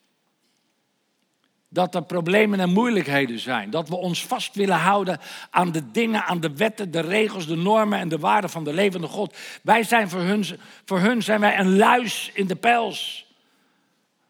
Dat 1.69 1.95
er 1.95 2.03
problemen 2.03 2.61
en 2.61 2.71
moeilijkheden 2.71 3.39
zijn. 3.39 3.71
Dat 3.71 3.89
we 3.89 3.97
ons 3.97 4.27
vast 4.27 4.55
willen 4.55 4.77
houden 4.77 5.21
aan 5.51 5.73
de 5.73 5.91
dingen, 5.91 6.25
aan 6.25 6.41
de 6.41 6.57
wetten, 6.57 6.91
de 6.91 7.01
regels, 7.01 7.47
de 7.47 7.57
normen 7.57 7.99
en 7.99 8.09
de 8.09 8.19
waarden 8.19 8.51
van 8.51 8.65
de 8.65 8.73
levende 8.73 9.07
God. 9.07 9.37
Wij 9.63 9.83
zijn 9.83 10.09
voor 10.09 10.21
hun, 10.21 10.45
voor 10.85 10.99
hun 11.01 11.23
zijn 11.23 11.41
wij 11.41 11.59
een 11.59 11.77
luis 11.77 12.31
in 12.35 12.47
de 12.47 12.57
pels. 12.57 13.27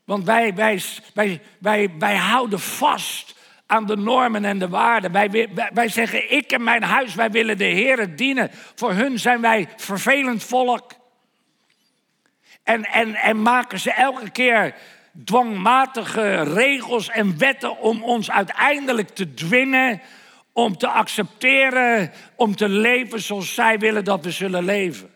Want 0.04 0.24
wij, 0.24 0.54
wij, 0.54 0.82
wij, 1.14 1.42
wij, 1.58 1.90
wij 1.98 2.16
houden 2.16 2.60
vast 2.60 3.34
aan 3.66 3.86
de 3.86 3.96
normen 3.96 4.44
en 4.44 4.58
de 4.58 4.68
waarden. 4.68 5.12
Wij, 5.12 5.48
wij, 5.72 5.88
zeggen, 5.88 6.32
ik 6.32 6.52
en 6.52 6.62
mijn 6.62 6.82
huis, 6.82 7.14
wij 7.14 7.30
willen 7.30 7.58
de 7.58 7.64
Heer 7.64 8.16
dienen. 8.16 8.50
Voor 8.74 8.92
hun 8.92 9.18
zijn 9.18 9.40
wij 9.40 9.68
vervelend 9.76 10.44
volk. 10.44 10.97
En, 12.68 12.84
en, 12.84 13.14
en 13.14 13.42
maken 13.42 13.80
ze 13.80 13.92
elke 13.92 14.30
keer 14.30 14.74
dwangmatige 15.24 16.42
regels 16.42 17.08
en 17.08 17.38
wetten 17.38 17.78
om 17.78 18.02
ons 18.02 18.30
uiteindelijk 18.30 19.08
te 19.08 19.34
dwingen, 19.34 20.00
om 20.52 20.76
te 20.76 20.88
accepteren, 20.88 22.12
om 22.34 22.56
te 22.56 22.68
leven 22.68 23.20
zoals 23.20 23.54
zij 23.54 23.78
willen 23.78 24.04
dat 24.04 24.24
we 24.24 24.30
zullen 24.30 24.64
leven. 24.64 25.10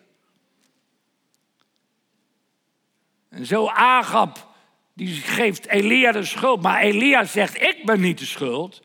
En 3.30 3.46
zo 3.46 3.66
Agap 3.66 4.48
die 4.94 5.14
geeft 5.14 5.68
Elia 5.68 6.12
de 6.12 6.24
schuld. 6.24 6.62
Maar 6.62 6.80
Elia 6.80 7.24
zegt, 7.24 7.62
ik 7.62 7.84
ben 7.84 8.00
niet 8.00 8.18
de 8.18 8.26
schuld. 8.26 8.82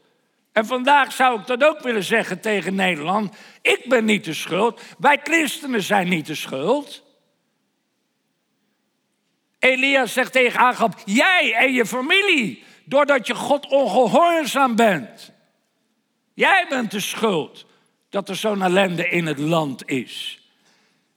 En 0.51 0.65
vandaag 0.65 1.11
zou 1.11 1.39
ik 1.39 1.47
dat 1.47 1.63
ook 1.63 1.79
willen 1.79 2.03
zeggen 2.03 2.39
tegen 2.39 2.75
Nederland. 2.75 3.35
Ik 3.61 3.85
ben 3.89 4.05
niet 4.05 4.23
de 4.23 4.33
schuld. 4.33 4.81
Wij 4.97 5.19
christenen 5.23 5.81
zijn 5.81 6.09
niet 6.09 6.25
de 6.25 6.35
schuld. 6.35 7.05
Elia 9.67 10.05
zegt 10.05 10.31
tegen 10.31 10.59
Agab, 10.59 10.93
jij 11.05 11.53
en 11.53 11.73
je 11.73 11.85
familie, 11.85 12.63
doordat 12.85 13.27
je 13.27 13.35
God 13.35 13.67
ongehoorzaam 13.67 14.75
bent. 14.75 15.31
Jij 16.33 16.65
bent 16.69 16.91
de 16.91 16.99
schuld 16.99 17.65
dat 18.09 18.29
er 18.29 18.35
zo'n 18.35 18.61
ellende 18.61 19.09
in 19.09 19.25
het 19.25 19.39
land 19.39 19.89
is. 19.89 20.41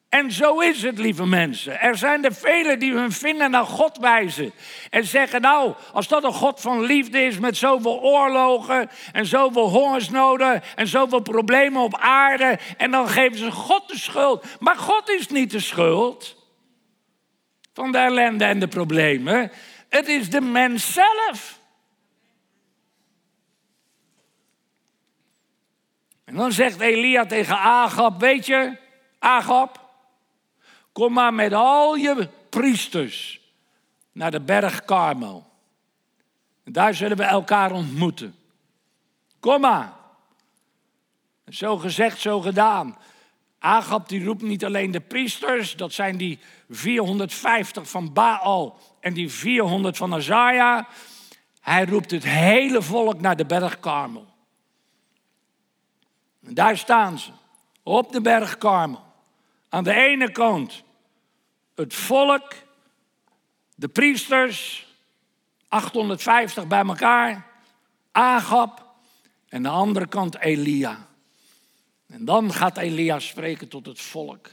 En 0.08 0.32
zo 0.32 0.58
is 0.58 0.82
het, 0.82 0.98
lieve 0.98 1.26
mensen. 1.26 1.80
Er 1.80 1.96
zijn 1.96 2.24
er 2.24 2.34
velen 2.34 2.78
die 2.78 2.92
hun 2.92 3.12
vinger 3.12 3.50
naar 3.50 3.64
God 3.64 3.98
wijzen. 3.98 4.52
En 4.90 5.04
zeggen, 5.04 5.40
nou, 5.40 5.74
als 5.92 6.08
dat 6.08 6.24
een 6.24 6.32
God 6.32 6.60
van 6.60 6.82
liefde 6.82 7.22
is 7.22 7.38
met 7.38 7.56
zoveel 7.56 8.00
oorlogen 8.00 8.90
en 9.12 9.26
zoveel 9.26 9.68
hongersnoden 9.68 10.62
en 10.76 10.86
zoveel 10.86 11.20
problemen 11.20 11.82
op 11.82 11.96
aarde. 11.98 12.58
En 12.76 12.90
dan 12.90 13.08
geven 13.08 13.38
ze 13.38 13.50
God 13.50 13.88
de 13.88 13.98
schuld. 13.98 14.44
Maar 14.58 14.76
God 14.76 15.08
is 15.08 15.28
niet 15.28 15.50
de 15.50 15.60
schuld 15.60 16.39
van 17.80 17.92
de 17.92 17.98
ellende 17.98 18.44
en 18.44 18.58
de 18.58 18.68
problemen. 18.68 19.52
Het 19.88 20.08
is 20.08 20.30
de 20.30 20.40
mens 20.40 20.92
zelf. 20.92 21.60
En 26.24 26.34
dan 26.34 26.52
zegt 26.52 26.80
Elia 26.80 27.26
tegen 27.26 27.58
Agab, 27.58 28.20
weet 28.20 28.46
je, 28.46 28.76
Agab, 29.18 29.88
Kom 30.92 31.12
maar 31.12 31.34
met 31.34 31.52
al 31.52 31.94
je 31.94 32.28
priesters 32.48 33.40
naar 34.12 34.30
de 34.30 34.40
berg 34.40 34.84
Karmel. 34.84 35.50
En 36.64 36.72
daar 36.72 36.94
zullen 36.94 37.16
we 37.16 37.22
elkaar 37.22 37.72
ontmoeten. 37.72 38.34
Kom 39.40 39.60
maar. 39.60 39.92
Zo 41.48 41.76
gezegd, 41.76 42.20
zo 42.20 42.40
gedaan. 42.40 42.98
Agab 43.58 44.08
die 44.08 44.24
roept 44.24 44.42
niet 44.42 44.64
alleen 44.64 44.90
de 44.90 45.00
priesters, 45.00 45.76
dat 45.76 45.92
zijn 45.92 46.16
die 46.16 46.38
450 46.70 47.90
van 47.90 48.12
Baal 48.12 48.78
en 49.00 49.14
die 49.14 49.30
400 49.30 49.96
van 49.96 50.14
Azaria. 50.14 50.88
Hij 51.60 51.84
roept 51.84 52.10
het 52.10 52.24
hele 52.24 52.82
volk 52.82 53.20
naar 53.20 53.36
de 53.36 53.46
berg 53.46 53.80
Karmel. 53.80 54.26
En 56.46 56.54
daar 56.54 56.76
staan 56.76 57.18
ze, 57.18 57.30
op 57.82 58.12
de 58.12 58.20
berg 58.20 58.58
Karmel. 58.58 59.02
Aan 59.68 59.84
de 59.84 59.94
ene 59.94 60.32
kant 60.32 60.82
het 61.74 61.94
volk, 61.94 62.54
de 63.74 63.88
priesters, 63.88 64.86
850 65.68 66.66
bij 66.66 66.84
elkaar, 66.84 67.46
Agab 68.12 68.86
en 69.48 69.62
de 69.62 69.68
andere 69.68 70.06
kant 70.06 70.38
Elia. 70.38 71.06
En 72.06 72.24
dan 72.24 72.52
gaat 72.52 72.76
Elia 72.76 73.18
spreken 73.18 73.68
tot 73.68 73.86
het 73.86 74.00
volk. 74.00 74.48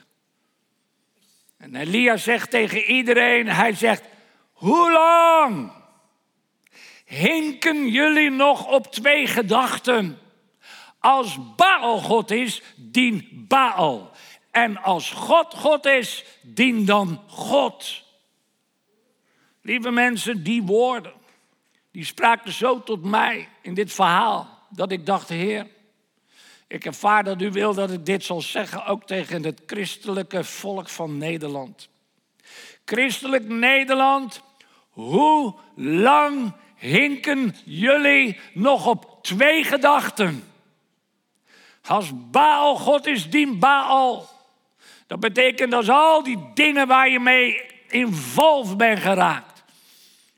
En 1.57 1.75
Elia 1.75 2.17
zegt 2.17 2.49
tegen 2.49 2.83
iedereen, 2.83 3.47
hij 3.47 3.73
zegt, 3.73 4.03
hoe 4.51 4.91
lang 4.91 5.71
hinken 7.05 7.87
jullie 7.87 8.29
nog 8.29 8.67
op 8.67 8.91
twee 8.91 9.27
gedachten? 9.27 10.19
Als 10.99 11.55
Baal 11.55 11.97
God 11.97 12.31
is, 12.31 12.61
dien 12.75 13.45
Baal. 13.47 14.11
En 14.51 14.77
als 14.77 15.11
God 15.11 15.53
God 15.53 15.85
is, 15.85 16.23
dien 16.41 16.85
dan 16.85 17.21
God. 17.27 18.03
Lieve 19.61 19.91
mensen, 19.91 20.43
die 20.43 20.63
woorden, 20.63 21.13
die 21.91 22.05
spraken 22.05 22.51
zo 22.51 22.83
tot 22.83 23.03
mij 23.03 23.49
in 23.61 23.73
dit 23.73 23.93
verhaal, 23.93 24.65
dat 24.69 24.91
ik 24.91 25.05
dacht, 25.05 25.29
Heer, 25.29 25.67
ik 26.67 26.85
ervaar 26.85 27.23
dat 27.23 27.41
u 27.41 27.51
wil 27.51 27.73
dat 27.73 27.91
ik 27.91 28.05
dit 28.05 28.23
zal 28.23 28.41
zeggen, 28.41 28.85
ook 28.85 29.03
tegen 29.03 29.43
het 29.43 29.61
christelijke 29.65 30.43
volk 30.43 30.89
van 30.89 31.17
Nederland. 31.17 31.89
Christelijk 32.85 33.47
Nederland, 33.47 34.41
hoe 34.89 35.55
lang 35.75 36.53
hinken 36.75 37.55
jullie 37.65 38.39
nog 38.53 38.87
op 38.87 39.19
twee 39.21 39.63
gedachten? 39.63 40.43
Als 41.85 42.11
Baal 42.31 42.75
God 42.75 43.05
is, 43.05 43.29
dien 43.29 43.59
Baal. 43.59 44.29
Dat 45.07 45.19
betekent 45.19 45.71
dat 45.71 45.89
al 45.89 46.23
die 46.23 46.51
dingen 46.53 46.87
waar 46.87 47.09
je 47.09 47.19
mee 47.19 47.61
involved 47.87 48.77
bent 48.77 48.99
geraakt, 48.99 49.63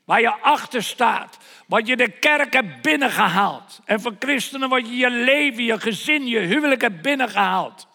waar 0.04 0.20
je 0.20 0.40
achter 0.40 0.82
staat, 0.82 1.38
wat 1.70 1.86
je 1.86 1.96
de 1.96 2.10
kerk 2.10 2.52
hebt 2.52 2.82
binnengehaald. 2.82 3.80
En 3.84 4.00
voor 4.00 4.16
christenen 4.18 4.68
wat 4.68 4.86
je 4.86 4.96
je 4.96 5.10
leven, 5.10 5.64
je 5.64 5.80
gezin, 5.80 6.26
je 6.26 6.38
huwelijk 6.38 6.80
hebt 6.80 7.02
binnengehaald. 7.02 7.86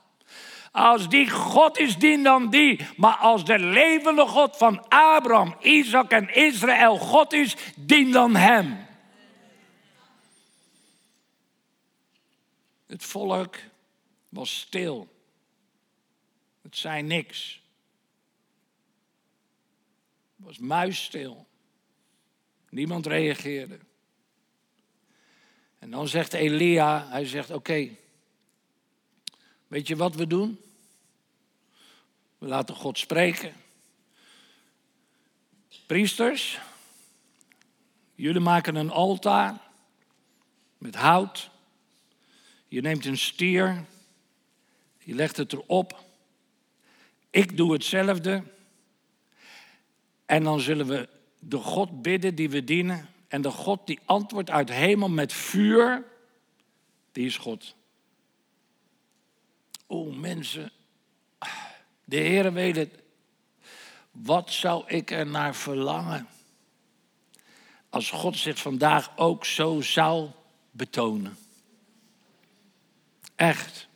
Als 0.72 1.10
die 1.10 1.30
God 1.30 1.78
is, 1.78 1.98
dien 1.98 2.24
dan 2.24 2.50
die. 2.50 2.80
Maar 2.98 3.16
als 3.16 3.46
de 3.46 3.60
levende 3.60 4.26
God 4.28 4.58
van 4.58 4.88
Abraham, 4.90 5.56
Isaac 5.60 6.12
en 6.12 6.34
Israël 6.34 6.98
God 6.98 7.34
is, 7.34 7.56
dien 7.76 8.12
dan 8.12 8.36
hem. 8.36 8.88
Het 12.88 13.04
volk 13.04 13.56
was 14.30 14.60
stil. 14.60 15.08
Het 16.62 16.78
zei 16.78 17.02
niks. 17.02 17.62
Het 20.36 20.46
was 20.46 20.58
muisstil. 20.58 21.45
Niemand 22.76 23.06
reageerde. 23.06 23.80
En 25.80 25.90
dan 25.90 26.08
zegt 26.08 26.34
Elia, 26.34 27.08
hij 27.10 27.26
zegt 27.26 27.52
oké, 27.52 27.90
weet 29.68 29.88
je 29.88 29.96
wat 29.96 30.16
we 30.16 30.28
doen? 30.28 30.60
We 32.38 32.48
laten 32.48 32.76
God 32.76 32.98
spreken. 32.98 33.54
Priesters, 35.86 36.60
jullie 38.16 38.42
maken 38.42 38.76
een 38.76 38.92
altaar 38.92 39.62
met 40.78 40.96
hout. 40.96 41.50
Je 42.68 42.82
neemt 42.82 43.06
een 43.06 43.18
stier, 43.18 43.86
je 44.98 45.16
legt 45.16 45.38
het 45.38 45.54
erop. 45.54 46.04
Ik 47.30 47.58
doe 47.58 47.74
hetzelfde. 47.74 48.44
En 50.26 50.44
dan 50.44 50.60
zullen 50.60 50.88
we 50.88 51.14
de 51.48 51.58
God 51.58 52.02
bidden 52.02 52.36
die 52.36 52.50
we 52.50 52.64
dienen. 52.64 53.10
En 53.28 53.42
de 53.42 53.52
God 53.52 53.88
die 53.88 54.00
antwoordt 54.06 54.50
uit 54.50 54.70
hemel 54.70 55.10
met 55.10 55.34
vuur, 55.34 56.04
die 57.12 57.26
is 57.26 57.38
God. 57.38 57.76
O 59.88 60.12
mensen, 60.12 60.72
de 62.04 62.18
Heer 62.18 62.54
weet 62.54 62.76
het. 62.76 63.00
Wat 64.12 64.52
zou 64.52 64.84
ik 64.88 65.12
er 65.12 65.28
naar 65.28 65.56
verlangen 65.56 66.28
als 67.90 68.12
God 68.12 68.38
zich 68.38 68.58
vandaag 68.58 69.18
ook 69.18 69.46
zo 69.46 69.82
zou 69.82 70.30
betonen? 70.72 71.38
Echt. 73.36 73.88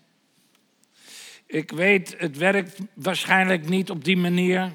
Ik 1.45 1.71
weet, 1.71 2.15
het 2.17 2.37
werkt 2.37 2.79
waarschijnlijk 2.93 3.69
niet 3.69 3.89
op 3.89 4.03
die 4.03 4.17
manier. 4.17 4.71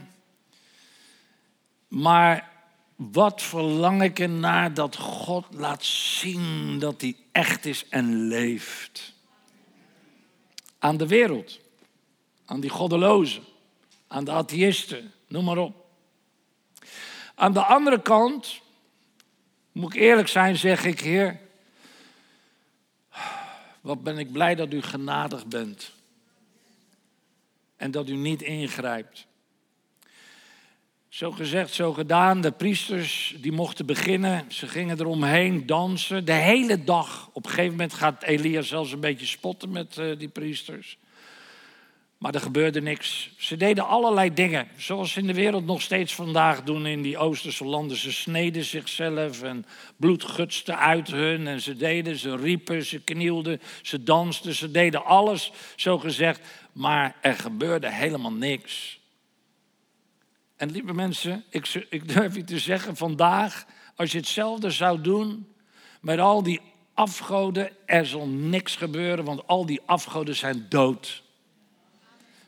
Maar 1.89 2.54
wat 2.97 3.43
verlang 3.43 4.03
ik 4.03 4.19
ernaar 4.19 4.75
dat 4.75 4.97
God 4.97 5.47
laat 5.51 5.85
zien 5.85 6.79
dat 6.79 7.01
hij 7.01 7.17
echt 7.33 7.65
is 7.67 7.89
en 7.89 8.27
leeft. 8.27 9.13
Aan 10.79 10.97
de 10.97 11.07
wereld, 11.07 11.61
aan 12.45 12.61
die 12.61 12.71
goddelozen, 12.71 13.43
aan 14.07 14.25
de 14.25 14.31
atheïsten, 14.31 15.13
noem 15.27 15.45
maar 15.45 15.59
op. 15.59 15.87
Aan 17.35 17.53
de 17.53 17.65
andere 17.65 18.03
kant, 18.03 18.61
moet 19.73 19.95
ik 19.95 20.01
eerlijk 20.01 20.29
zijn, 20.29 20.57
zeg 20.57 20.85
ik, 20.85 21.01
Heer, 21.01 21.41
wat 23.81 24.03
ben 24.03 24.19
ik 24.19 24.33
blij 24.33 24.55
dat 24.55 24.73
u 24.73 24.83
genadig 24.83 25.47
bent. 25.47 25.93
En 27.77 27.91
dat 27.91 28.09
u 28.09 28.17
niet 28.17 28.43
ingrijpt. 28.43 29.27
Zo 31.15 31.31
gezegd, 31.31 31.75
zo 31.75 31.93
gedaan. 31.93 32.41
De 32.41 32.53
priesters 32.53 33.35
die 33.41 33.53
mochten 33.53 33.87
beginnen. 33.87 34.45
Ze 34.49 34.67
gingen 34.67 35.01
eromheen 35.01 35.67
dansen. 35.67 36.25
De 36.25 36.33
hele 36.33 36.85
dag. 36.85 37.31
Op 37.33 37.45
een 37.45 37.51
gegeven 37.51 37.71
moment 37.71 37.95
gaat 37.95 38.23
Elia 38.23 38.63
zelfs 38.63 38.93
een 38.93 39.01
beetje 39.01 39.27
spotten 39.27 39.71
met 39.71 39.97
uh, 39.97 40.19
die 40.19 40.29
priesters. 40.29 40.99
Maar 42.19 42.35
er 42.35 42.41
gebeurde 42.41 42.81
niks. 42.81 43.31
Ze 43.37 43.57
deden 43.57 43.87
allerlei 43.87 44.35
dingen. 44.35 44.69
Zoals 44.77 45.13
ze 45.13 45.21
in 45.21 45.27
de 45.27 45.35
wereld 45.35 45.67
nog 45.67 45.83
steeds 45.83 46.15
vandaag 46.15 46.63
doen 46.63 46.87
in 46.87 47.03
die 47.03 47.19
Oosterse 47.19 47.65
landen. 47.65 47.97
Ze 47.97 48.13
sneden 48.13 48.65
zichzelf 48.65 49.43
en 49.43 49.67
bloed 49.97 50.25
gutste 50.25 50.77
uit 50.77 51.11
hun. 51.11 51.47
En 51.47 51.61
ze 51.61 51.77
deden, 51.77 52.17
ze 52.17 52.37
riepen, 52.37 52.85
ze 52.85 53.01
knielden, 53.01 53.61
ze 53.83 54.03
dansten. 54.03 54.55
Ze 54.55 54.71
deden 54.71 55.05
alles, 55.05 55.53
zo 55.77 55.99
gezegd. 55.99 56.41
Maar 56.73 57.17
er 57.21 57.35
gebeurde 57.35 57.93
helemaal 57.93 58.33
niks. 58.33 59.03
En 60.57 60.71
lieve 60.71 60.95
mensen, 60.95 61.45
ik, 61.49 61.87
ik 61.91 62.09
durf 62.09 62.35
je 62.35 62.45
te 62.45 62.59
zeggen, 62.59 62.97
vandaag, 62.97 63.67
als 63.97 64.13
je 64.13 64.19
hetzelfde 64.19 64.71
zou 64.71 65.01
doen 65.01 65.47
met 66.01 66.19
al 66.19 66.43
die 66.43 66.61
afgoden, 66.95 67.71
er 67.87 68.07
zal 68.07 68.27
niks 68.27 68.77
gebeuren, 68.77 69.25
want 69.25 69.47
al 69.47 69.67
die 69.67 69.81
afgoden 69.87 70.37
zijn 70.37 70.67
dood. 70.69 71.23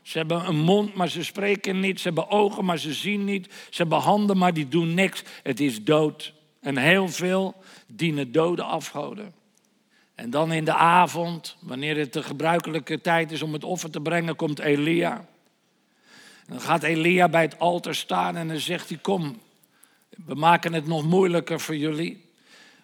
Ze 0.03 0.19
hebben 0.19 0.49
een 0.49 0.59
mond, 0.59 0.95
maar 0.95 1.09
ze 1.09 1.25
spreken 1.25 1.81
niet. 1.81 2.01
Ze 2.01 2.07
hebben 2.07 2.31
ogen, 2.31 2.65
maar 2.65 2.79
ze 2.79 2.93
zien 2.93 3.25
niet. 3.25 3.47
Ze 3.71 3.83
hebben 3.83 3.99
handen, 3.99 4.39
maar 4.39 4.55
die 4.55 4.69
doen 4.69 4.95
niks. 4.95 5.23
Het 5.43 5.61
is 5.61 5.85
dood. 5.85 6.33
En 6.61 6.77
heel 6.77 7.09
veel 7.09 7.55
dienen 7.87 8.33
dode 8.33 8.63
afgoden. 8.63 9.35
En 10.15 10.31
dan 10.31 10.53
in 10.53 10.65
de 10.65 10.75
avond, 10.75 11.57
wanneer 11.61 11.97
het 11.97 12.13
de 12.13 12.23
gebruikelijke 12.23 13.01
tijd 13.01 13.33
is 13.33 13.43
om 13.43 13.53
het 13.53 13.65
offer 13.65 13.91
te 13.91 14.01
brengen, 14.01 14.37
komt 14.37 14.59
Elia. 14.59 15.27
Dan 16.47 16.61
gaat 16.61 16.83
Elia 16.83 17.29
bij 17.29 17.43
het 17.43 17.59
altaar 17.59 17.95
staan 17.95 18.37
en 18.37 18.49
dan 18.49 18.59
zegt 18.59 18.89
hij: 18.89 18.99
Kom, 18.99 19.41
we 20.25 20.35
maken 20.35 20.73
het 20.73 20.87
nog 20.87 21.05
moeilijker 21.05 21.61
voor 21.61 21.77
jullie. 21.77 22.25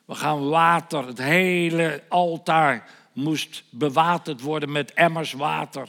We 0.05 0.14
gaan 0.14 0.48
water. 0.48 1.07
Het 1.07 1.18
hele 1.18 2.03
altaar 2.09 2.88
moest 3.12 3.64
bewaterd 3.70 4.40
worden 4.40 4.72
met 4.72 4.92
emmers 4.92 5.33
water. 5.33 5.88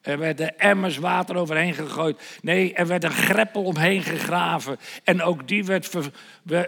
Er 0.00 0.18
werden 0.18 0.58
emmers 0.58 0.96
water 0.96 1.36
overheen 1.36 1.74
gegooid. 1.74 2.38
Nee, 2.42 2.74
er 2.74 2.86
werd 2.86 3.04
een 3.04 3.10
greppel 3.10 3.64
omheen 3.64 4.02
gegraven. 4.02 4.78
En 5.04 5.22
ook 5.22 5.48
die 5.48 5.64
werd, 5.64 5.90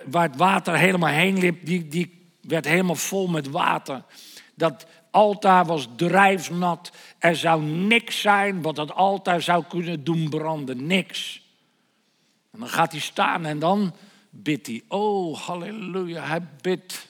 waar 0.06 0.22
het 0.22 0.36
water 0.36 0.76
helemaal 0.76 1.12
heen 1.12 1.38
liep, 1.38 1.66
die, 1.66 1.88
die 1.88 2.32
werd 2.40 2.64
helemaal 2.64 2.94
vol 2.94 3.26
met 3.26 3.48
water. 3.50 4.02
Dat 4.54 4.86
altaar 5.10 5.64
was 5.64 5.88
drijfnat. 5.96 6.92
Er 7.18 7.36
zou 7.36 7.62
niks 7.62 8.20
zijn 8.20 8.62
wat 8.62 8.76
dat 8.76 8.92
altaar 8.92 9.42
zou 9.42 9.64
kunnen 9.68 10.04
doen 10.04 10.28
branden. 10.28 10.86
Niks. 10.86 11.42
En 12.52 12.58
dan 12.58 12.68
gaat 12.68 12.92
hij 12.92 13.00
staan 13.00 13.44
en 13.44 13.58
dan 13.58 13.94
bidt 14.30 14.66
hij. 14.66 14.82
Oh, 14.88 15.38
halleluja, 15.38 16.22
hij 16.22 16.42
bidt. 16.60 17.08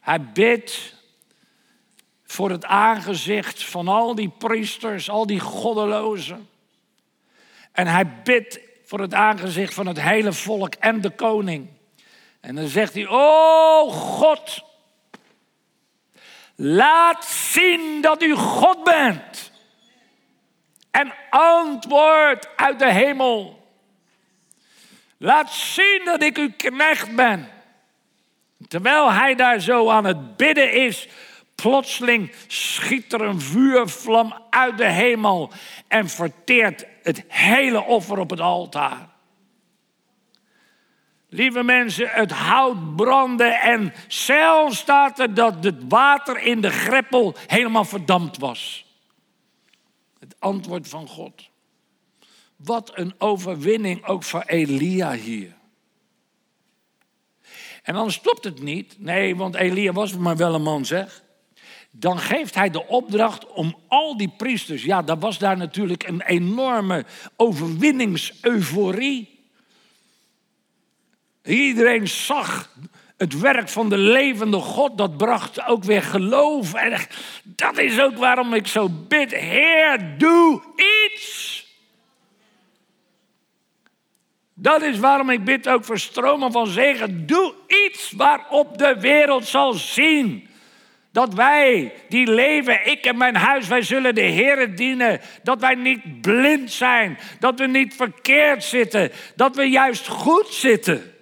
Hij 0.00 0.22
bidt 0.22 0.94
voor 2.24 2.50
het 2.50 2.64
aangezicht 2.64 3.64
van 3.64 3.88
al 3.88 4.14
die 4.14 4.28
priesters, 4.38 5.10
al 5.10 5.26
die 5.26 5.40
goddelozen. 5.40 6.48
En 7.72 7.86
hij 7.86 8.22
bidt 8.22 8.60
voor 8.84 9.00
het 9.00 9.14
aangezicht 9.14 9.74
van 9.74 9.86
het 9.86 10.00
hele 10.00 10.32
volk 10.32 10.74
en 10.74 11.00
de 11.00 11.10
koning. 11.10 11.68
En 12.40 12.54
dan 12.54 12.68
zegt 12.68 12.94
hij: 12.94 13.06
Oh 13.06 13.92
God, 13.92 14.64
laat 16.62 17.24
zien 17.24 18.00
dat 18.00 18.22
u 18.22 18.34
God 18.34 18.84
bent. 18.84 19.52
En 20.90 21.12
antwoord 21.30 22.48
uit 22.56 22.78
de 22.78 22.92
hemel. 22.92 23.68
Laat 25.18 25.52
zien 25.52 26.02
dat 26.04 26.22
ik 26.22 26.38
uw 26.38 26.50
knecht 26.56 27.14
ben. 27.14 27.48
Terwijl 28.68 29.12
hij 29.12 29.34
daar 29.34 29.60
zo 29.60 29.88
aan 29.88 30.04
het 30.04 30.36
bidden 30.36 30.72
is, 30.72 31.08
Plotseling 31.54 32.32
schiet 32.46 33.12
er 33.12 33.20
een 33.20 33.40
vuurvlam 33.40 34.34
uit 34.50 34.78
de 34.78 34.88
hemel 34.88 35.52
en 35.88 36.08
verteert 36.08 36.86
het 37.02 37.24
hele 37.28 37.84
offer 37.84 38.18
op 38.18 38.30
het 38.30 38.40
altaar. 38.40 39.08
Lieve 41.30 41.62
mensen, 41.62 42.08
het 42.08 42.30
hout 42.30 42.96
brandde 42.96 43.44
en 43.44 43.92
zelfs 44.08 44.78
staat 44.78 45.18
er 45.18 45.34
dat 45.34 45.64
het 45.64 45.82
water 45.88 46.42
in 46.42 46.60
de 46.60 46.70
greppel 46.70 47.34
helemaal 47.46 47.84
verdampt 47.84 48.38
was. 48.38 48.86
Het 50.18 50.34
antwoord 50.38 50.88
van 50.88 51.08
God. 51.08 51.48
Wat 52.56 52.90
een 52.94 53.14
overwinning 53.18 54.04
ook 54.04 54.22
voor 54.22 54.42
Elia 54.46 55.12
hier. 55.12 55.52
En 57.82 57.94
dan 57.94 58.10
stopt 58.10 58.44
het 58.44 58.62
niet. 58.62 58.94
Nee, 58.98 59.36
want 59.36 59.54
Elia 59.54 59.92
was 59.92 60.16
maar 60.16 60.36
wel 60.36 60.54
een 60.54 60.62
man, 60.62 60.84
zeg 60.84 61.22
dan 61.90 62.18
geeft 62.18 62.54
hij 62.54 62.70
de 62.70 62.86
opdracht 62.86 63.46
om 63.46 63.76
al 63.88 64.16
die 64.16 64.32
priesters, 64.36 64.84
ja, 64.84 65.02
dat 65.02 65.18
was 65.20 65.38
daar 65.38 65.56
natuurlijk 65.56 66.08
een 66.08 66.22
enorme 66.22 67.04
overwinningseuforie. 67.36 69.38
Iedereen 71.44 72.08
zag 72.08 72.70
het 73.16 73.40
werk 73.40 73.68
van 73.68 73.88
de 73.88 73.98
levende 73.98 74.56
God, 74.56 74.98
dat 74.98 75.16
bracht 75.16 75.66
ook 75.66 75.84
weer 75.84 76.02
geloof. 76.02 76.74
En 76.74 76.98
dat 77.42 77.78
is 77.78 78.00
ook 78.00 78.16
waarom 78.16 78.54
ik 78.54 78.66
zo 78.66 78.88
bid, 79.08 79.34
Heer, 79.34 80.14
doe 80.18 80.62
iets. 80.76 81.58
Dat 84.54 84.82
is 84.82 84.98
waarom 84.98 85.30
ik 85.30 85.44
bid 85.44 85.68
ook 85.68 85.84
voor 85.84 85.98
stromen 85.98 86.52
van 86.52 86.66
zegen. 86.66 87.26
Doe 87.26 87.54
iets 87.86 88.12
waarop 88.16 88.78
de 88.78 88.96
wereld 89.00 89.46
zal 89.46 89.72
zien. 89.72 90.48
Dat 91.12 91.34
wij 91.34 91.92
die 92.08 92.30
leven, 92.30 92.86
ik 92.86 93.04
en 93.04 93.16
mijn 93.16 93.36
huis, 93.36 93.68
wij 93.68 93.82
zullen 93.82 94.14
de 94.14 94.20
Heer 94.20 94.76
dienen. 94.76 95.20
Dat 95.42 95.60
wij 95.60 95.74
niet 95.74 96.20
blind 96.20 96.72
zijn. 96.72 97.18
Dat 97.38 97.58
we 97.58 97.66
niet 97.66 97.94
verkeerd 97.94 98.64
zitten. 98.64 99.10
Dat 99.36 99.56
we 99.56 99.62
juist 99.62 100.08
goed 100.08 100.48
zitten. 100.48 101.14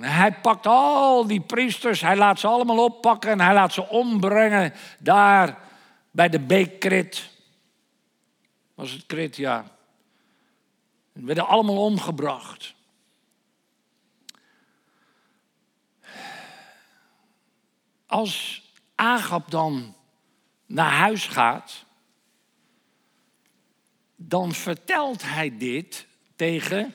Hij 0.00 0.32
pakt 0.32 0.66
al 0.66 1.26
die 1.26 1.40
priesters, 1.40 2.00
hij 2.00 2.16
laat 2.16 2.40
ze 2.40 2.46
allemaal 2.46 2.84
oppakken 2.84 3.30
en 3.30 3.40
hij 3.40 3.54
laat 3.54 3.72
ze 3.72 3.88
ombrengen 3.88 4.72
daar 4.98 5.58
bij 6.10 6.28
de 6.28 6.40
beekkrit. 6.40 7.30
Was 8.74 8.90
het 8.90 9.06
krit, 9.06 9.36
ja. 9.36 9.64
Ze 11.14 11.24
werden 11.24 11.46
allemaal 11.46 11.84
omgebracht. 11.84 12.74
Als 18.06 18.62
Agap 18.94 19.50
dan 19.50 19.94
naar 20.66 20.92
huis 20.92 21.26
gaat, 21.26 21.84
dan 24.16 24.52
vertelt 24.52 25.22
hij 25.22 25.56
dit 25.58 26.06
tegen 26.36 26.94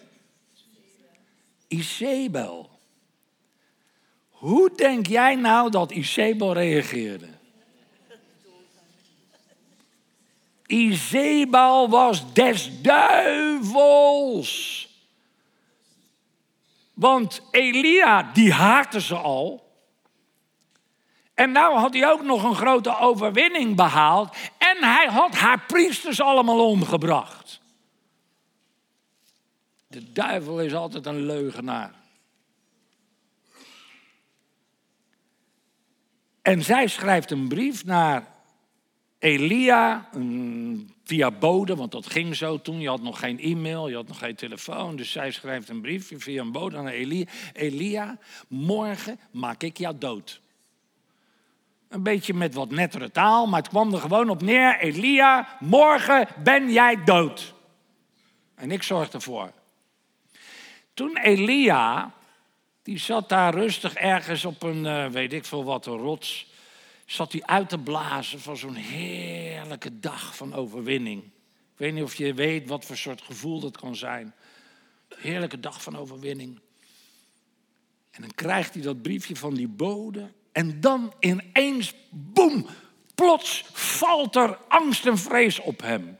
Isabel. 1.67 2.74
Hoe 4.45 4.71
denk 4.75 5.07
jij 5.07 5.35
nou 5.35 5.69
dat 5.69 5.91
Isabel 5.91 6.53
reageerde? 6.53 7.27
Izebal 10.65 11.89
was 11.89 12.33
des 12.33 12.81
duivels. 12.81 14.53
Want 16.93 17.41
Elia, 17.51 18.31
die 18.33 18.51
haatte 18.51 19.01
ze 19.01 19.15
al. 19.15 19.73
En 21.33 21.51
nou 21.51 21.77
had 21.77 21.93
hij 21.93 22.11
ook 22.11 22.23
nog 22.23 22.43
een 22.43 22.55
grote 22.55 22.97
overwinning 22.97 23.75
behaald. 23.75 24.35
En 24.57 24.77
hij 24.83 25.07
had 25.07 25.35
haar 25.35 25.65
priesters 25.67 26.21
allemaal 26.21 26.69
omgebracht. 26.69 27.59
De 29.87 30.11
duivel 30.11 30.61
is 30.61 30.73
altijd 30.73 31.05
een 31.05 31.25
leugenaar. 31.25 32.03
En 36.45 36.63
zij 36.63 36.87
schrijft 36.87 37.31
een 37.31 37.47
brief 37.47 37.85
naar 37.85 38.27
Elia, 39.19 40.09
via 41.03 41.31
bode, 41.31 41.75
want 41.75 41.91
dat 41.91 42.05
ging 42.05 42.35
zo 42.35 42.61
toen. 42.61 42.79
Je 42.79 42.87
had 42.87 43.01
nog 43.01 43.19
geen 43.19 43.39
e-mail, 43.39 43.87
je 43.89 43.95
had 43.95 44.07
nog 44.07 44.17
geen 44.17 44.35
telefoon. 44.35 44.95
Dus 44.95 45.11
zij 45.11 45.31
schrijft 45.31 45.69
een 45.69 45.81
brief 45.81 46.11
via 46.17 46.41
een 46.41 46.51
bode 46.51 46.81
naar 46.81 46.93
Elia. 46.93 47.25
Elia, 47.53 48.17
morgen 48.47 49.19
maak 49.31 49.63
ik 49.63 49.77
jou 49.77 49.97
dood. 49.97 50.41
Een 51.87 52.03
beetje 52.03 52.33
met 52.33 52.53
wat 52.53 52.69
nettere 52.69 53.11
taal, 53.11 53.47
maar 53.47 53.59
het 53.59 53.69
kwam 53.69 53.93
er 53.93 53.99
gewoon 53.99 54.29
op 54.29 54.41
neer. 54.41 54.79
Elia, 54.79 55.57
morgen 55.59 56.27
ben 56.43 56.71
jij 56.71 57.03
dood. 57.03 57.53
En 58.55 58.71
ik 58.71 58.83
zorg 58.83 59.09
ervoor. 59.11 59.51
Toen 60.93 61.17
Elia, 61.17 62.13
die 62.85 62.99
zat 62.99 63.29
daar 63.29 63.53
rustig 63.53 63.93
ergens 63.93 64.45
op 64.45 64.63
een, 64.63 64.85
uh, 64.85 65.07
weet 65.07 65.33
ik 65.33 65.45
veel 65.45 65.63
wat, 65.63 65.85
een 65.85 65.97
rots 65.97 66.47
zat 67.05 67.31
hij 67.31 67.43
uit 67.43 67.69
te 67.69 67.77
blazen 67.77 68.39
van 68.39 68.57
zo'n 68.57 68.75
heerlijke 68.75 69.99
dag 69.99 70.35
van 70.35 70.53
overwinning. 70.53 71.23
Ik 71.23 71.77
weet 71.77 71.93
niet 71.93 72.03
of 72.03 72.15
je 72.15 72.33
weet 72.33 72.67
wat 72.67 72.85
voor 72.85 72.97
soort 72.97 73.21
gevoel 73.21 73.59
dat 73.59 73.77
kan 73.77 73.95
zijn. 73.95 74.33
Heerlijke 75.15 75.59
dag 75.59 75.83
van 75.83 75.97
overwinning. 75.97 76.59
En 78.11 78.21
dan 78.21 78.31
krijgt 78.35 78.73
hij 78.73 78.83
dat 78.83 79.01
briefje 79.01 79.35
van 79.35 79.53
die 79.53 79.67
bode. 79.67 80.31
En 80.51 80.79
dan 80.79 81.13
ineens, 81.19 81.93
boem, 82.09 82.67
plots 83.15 83.65
valt 83.71 84.35
er 84.35 84.57
angst 84.67 85.05
en 85.05 85.17
vrees 85.17 85.59
op 85.59 85.81
hem. 85.81 86.17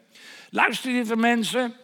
Luister, 0.50 0.92
lieve 0.92 1.16
mensen. 1.16 1.76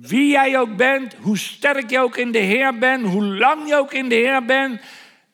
Wie 0.00 0.30
jij 0.30 0.58
ook 0.58 0.76
bent, 0.76 1.14
hoe 1.14 1.38
sterk 1.38 1.90
je 1.90 1.98
ook 1.98 2.16
in 2.16 2.32
de 2.32 2.38
Heer 2.38 2.78
bent, 2.78 3.06
hoe 3.06 3.24
lang 3.24 3.68
je 3.68 3.76
ook 3.76 3.92
in 3.92 4.08
de 4.08 4.14
Heer 4.14 4.44
bent, 4.44 4.80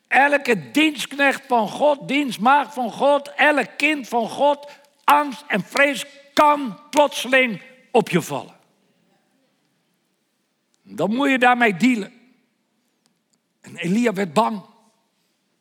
Elke 0.09 0.71
dienstknecht 0.71 1.43
van 1.47 1.69
God, 1.69 2.09
dienstmaagd 2.09 2.75
van 2.75 2.93
God, 2.93 3.33
elk 3.35 3.69
kind 3.77 4.09
van 4.09 4.29
God, 4.29 4.71
angst 5.05 5.45
en 5.49 5.63
vrees 5.63 6.07
kan 6.33 6.79
plotseling 6.91 7.63
op 7.91 8.09
je 8.09 8.23
vallen. 8.23 8.55
Dan 10.83 11.15
moet 11.15 11.31
je 11.31 11.39
daarmee 11.39 11.77
dealen. 11.77 12.13
En 13.61 13.77
Elia 13.77 14.13
werd 14.13 14.33
bang. 14.33 14.63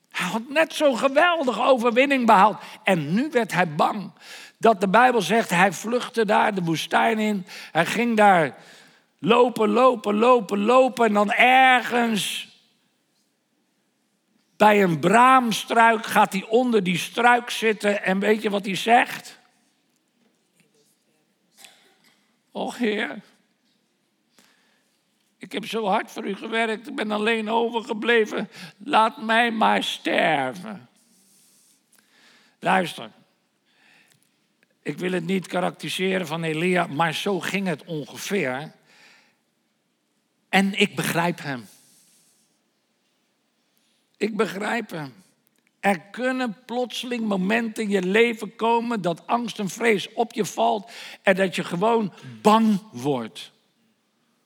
Hij 0.10 0.28
had 0.28 0.50
net 0.50 0.74
zo'n 0.74 0.98
geweldige 0.98 1.64
overwinning 1.64 2.26
behaald. 2.26 2.58
En 2.84 3.14
nu 3.14 3.30
werd 3.32 3.54
hij 3.54 3.76
bang. 3.76 4.12
Dat 4.58 4.82
de 4.82 4.88
Bijbel 4.88 5.22
zegt, 5.22 5.50
hij 5.50 5.74
vluchtte 5.74 6.26
daar 6.26 6.56
de 6.56 6.62
woestijn 6.62 7.20
in. 7.20 7.46
Hij 7.72 7.86
ging 7.86 8.18
daar 8.18 8.58
lopen, 9.20 9.70
lopen, 9.70 10.16
lopen, 10.16 10.60
lopen. 10.60 11.06
En 11.06 11.14
dan 11.14 11.32
ergens 11.32 12.54
bij 14.58 14.84
een 14.84 15.00
braamstruik 15.00 16.06
gaat 16.06 16.34
hij 16.34 16.46
onder 16.50 16.84
die 16.84 16.98
struik 16.98 17.50
zitten 17.50 18.04
en 18.04 18.20
weet 18.20 18.42
je 18.42 18.50
wat 18.50 18.66
hij 18.66 18.76
zegt? 18.76 19.40
Och 22.52 22.78
Heer, 22.78 23.22
ik 25.38 25.52
heb 25.52 25.66
zo 25.66 25.86
hard 25.86 26.12
voor 26.12 26.26
u 26.26 26.36
gewerkt, 26.36 26.88
ik 26.88 26.96
ben 26.96 27.12
alleen 27.12 27.50
overgebleven. 27.50 28.50
Laat 28.78 29.22
mij 29.22 29.52
maar 29.52 29.84
sterven. 29.84 30.90
Luister, 32.60 33.12
ik 34.82 34.98
wil 34.98 35.12
het 35.12 35.26
niet 35.26 35.48
karakteriseren 35.48 36.28
van 36.28 36.44
Elia, 36.44 36.88
maar 36.88 37.14
zo 37.14 37.40
ging 37.40 37.68
het 37.68 37.84
ongeveer. 37.84 38.72
En 40.56 40.80
ik 40.80 40.96
begrijp 40.96 41.42
hem. 41.42 41.68
Ik 44.18 44.38
begrijp 44.38 44.90
hem. 44.90 45.14
Er 45.80 46.00
kunnen 46.00 46.58
plotseling 46.66 47.28
momenten 47.28 47.84
in 47.84 47.90
je 47.90 48.02
leven 48.02 48.56
komen 48.56 49.02
dat 49.02 49.28
angst 49.28 49.60
en 49.60 49.70
vrees 49.70 50.14
op 50.14 50.34
je 50.34 50.46
valt 50.46 50.92
en 51.22 51.36
dat 51.36 51.56
je 51.56 51.64
gewoon 51.64 52.14
bang 52.42 52.82
wordt. 52.92 53.52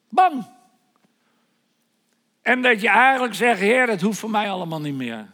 Bang. 0.10 0.48
En 2.42 2.62
dat 2.62 2.82
je 2.82 2.90
eigenlijk 2.90 3.34
zegt, 3.34 3.60
Heer, 3.60 3.90
het 3.90 4.02
hoeft 4.02 4.20
voor 4.20 4.30
mij 4.30 4.50
allemaal 4.50 4.82
niet 4.82 4.96
meer. 4.96 5.32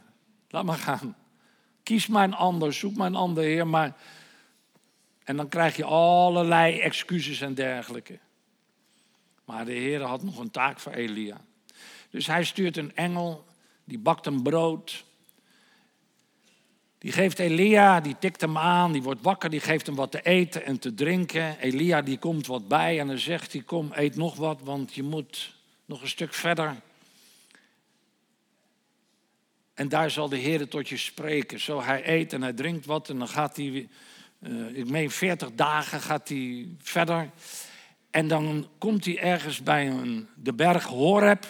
Laat 0.50 0.64
maar 0.66 0.78
gaan. 0.78 1.16
Kies 1.84 2.08
maar 2.08 2.24
een 2.24 2.34
ander, 2.34 2.74
zoek 2.74 2.96
maar 2.96 3.08
een 3.08 3.16
ander, 3.16 3.44
Heer. 3.44 3.68
Maar... 3.68 3.94
En 5.24 5.38
dan 5.38 5.50
krijg 5.50 5.76
je 5.76 5.84
allerlei 5.86 6.80
excuses 6.80 7.42
en 7.42 7.54
dergelijke. 7.54 8.20
Maar 9.46 9.66
de 9.66 9.72
Heer 9.72 10.02
had 10.02 10.24
nog 10.24 10.40
een 10.40 10.52
taak 10.52 10.80
voor 10.80 10.92
Elia. 10.92 11.42
Dus 12.10 12.28
hij 12.28 12.44
stuurt 12.44 12.78
een 12.78 12.96
engel 12.96 13.46
die 13.84 14.00
bakt 14.00 14.26
een 14.26 14.42
brood. 14.42 15.04
Die 16.98 17.12
geeft 17.12 17.40
Elia, 17.40 18.02
die 18.02 18.16
tikt 18.20 18.42
hem 18.42 18.58
aan, 18.58 18.92
die 18.92 19.04
wordt 19.04 19.22
wakker, 19.22 19.50
die 19.50 19.60
geeft 19.60 19.86
hem 19.86 19.96
wat 19.96 20.12
te 20.12 20.22
eten 20.22 20.66
en 20.66 20.80
te 20.80 20.94
drinken. 20.94 21.60
Elia 21.60 22.02
die 22.02 22.18
komt 22.18 22.48
wat 22.48 22.68
bij 22.68 23.00
en 23.00 23.08
dan 23.08 23.18
zegt 23.18 23.54
hij, 23.54 23.62
kom 23.62 23.92
eet 23.94 24.16
nog 24.16 24.36
wat, 24.36 24.62
want 24.62 24.94
je 24.94 25.04
moet 25.04 25.56
nog 25.86 26.02
een 26.02 26.08
stuk 26.08 26.34
verder. 26.34 26.76
En 29.74 29.90
daar 29.90 30.12
zal 30.12 30.30
de 30.30 30.38
Heer 30.38 30.68
tot 30.68 30.90
je 30.90 30.98
spreken. 30.98 31.60
Zo 31.60 31.82
hij 31.82 32.10
eet 32.10 32.34
en 32.34 32.42
hij 32.42 32.54
drinkt 32.54 32.86
wat 32.86 33.10
en 33.10 33.20
dan 33.20 33.28
gaat 33.28 33.56
hij, 33.56 33.88
uh, 34.40 34.78
ik 34.78 34.90
meen 34.90 35.12
40 35.12 35.52
dagen 35.52 36.02
gaat 36.02 36.30
hij 36.30 36.68
verder. 36.82 37.30
En 38.16 38.28
dan 38.28 38.68
komt 38.78 39.06
hij 39.06 39.20
ergens 39.20 39.64
bij 39.64 39.88
een, 39.88 40.28
de 40.36 40.54
berg 40.54 40.84
Horeb 40.84 41.46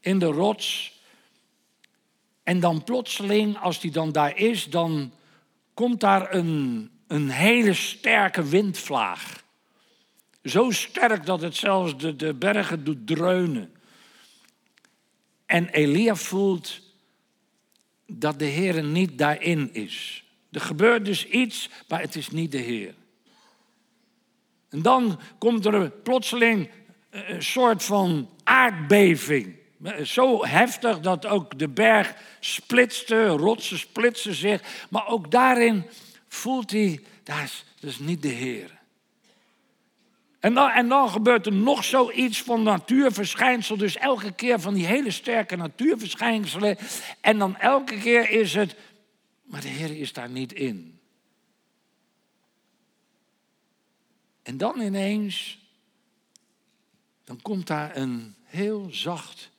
in 0.00 0.18
de 0.18 0.26
rots. 0.26 1.00
En 2.42 2.60
dan 2.60 2.84
plotseling, 2.84 3.58
als 3.58 3.80
die 3.80 3.90
dan 3.90 4.12
daar 4.12 4.36
is, 4.36 4.70
dan 4.70 5.12
komt 5.74 6.00
daar 6.00 6.34
een, 6.34 6.90
een 7.06 7.30
hele 7.30 7.74
sterke 7.74 8.42
windvlaag. 8.42 9.44
Zo 10.42 10.70
sterk 10.70 11.26
dat 11.26 11.40
het 11.40 11.56
zelfs 11.56 11.96
de, 11.96 12.16
de 12.16 12.34
bergen 12.34 12.84
doet 12.84 13.06
dreunen. 13.06 13.74
En 15.46 15.68
Elia 15.68 16.14
voelt 16.14 16.80
dat 18.06 18.38
de 18.38 18.44
Heer 18.44 18.82
niet 18.82 19.18
daarin 19.18 19.74
is. 19.74 20.24
Er 20.50 20.60
gebeurt 20.60 21.04
dus 21.04 21.26
iets, 21.26 21.70
maar 21.88 22.00
het 22.00 22.16
is 22.16 22.30
niet 22.30 22.52
de 22.52 22.58
Heer. 22.58 22.94
En 24.76 24.82
dan 24.82 25.20
komt 25.38 25.66
er 25.66 25.90
plotseling 25.90 26.70
een 27.10 27.42
soort 27.42 27.82
van 27.82 28.28
aardbeving. 28.44 29.54
Zo 30.02 30.44
heftig 30.44 31.00
dat 31.00 31.26
ook 31.26 31.58
de 31.58 31.68
berg 31.68 32.14
splitste, 32.40 33.26
rotsen 33.26 33.78
splitsen 33.78 34.34
zich. 34.34 34.86
Maar 34.90 35.06
ook 35.06 35.30
daarin 35.30 35.84
voelt 36.28 36.70
hij, 36.70 37.00
dat 37.22 37.64
is 37.80 37.98
niet 37.98 38.22
de 38.22 38.28
Heer. 38.28 38.78
En 40.40 40.54
dan, 40.54 40.70
en 40.70 40.88
dan 40.88 41.10
gebeurt 41.10 41.46
er 41.46 41.52
nog 41.52 41.84
zoiets 41.84 42.42
van 42.42 42.62
natuurverschijnsel. 42.62 43.76
Dus 43.76 43.96
elke 43.96 44.32
keer 44.32 44.60
van 44.60 44.74
die 44.74 44.86
hele 44.86 45.10
sterke 45.10 45.56
natuurverschijnselen. 45.56 46.78
En 47.20 47.38
dan 47.38 47.56
elke 47.56 47.98
keer 47.98 48.30
is 48.30 48.54
het, 48.54 48.76
maar 49.44 49.60
de 49.60 49.68
Heer 49.68 50.00
is 50.00 50.12
daar 50.12 50.30
niet 50.30 50.52
in. 50.52 50.95
En 54.46 54.56
dan 54.56 54.80
ineens, 54.80 55.58
dan 57.24 57.42
komt 57.42 57.66
daar 57.66 57.96
een 57.96 58.34
heel 58.44 58.88
zacht, 58.90 59.50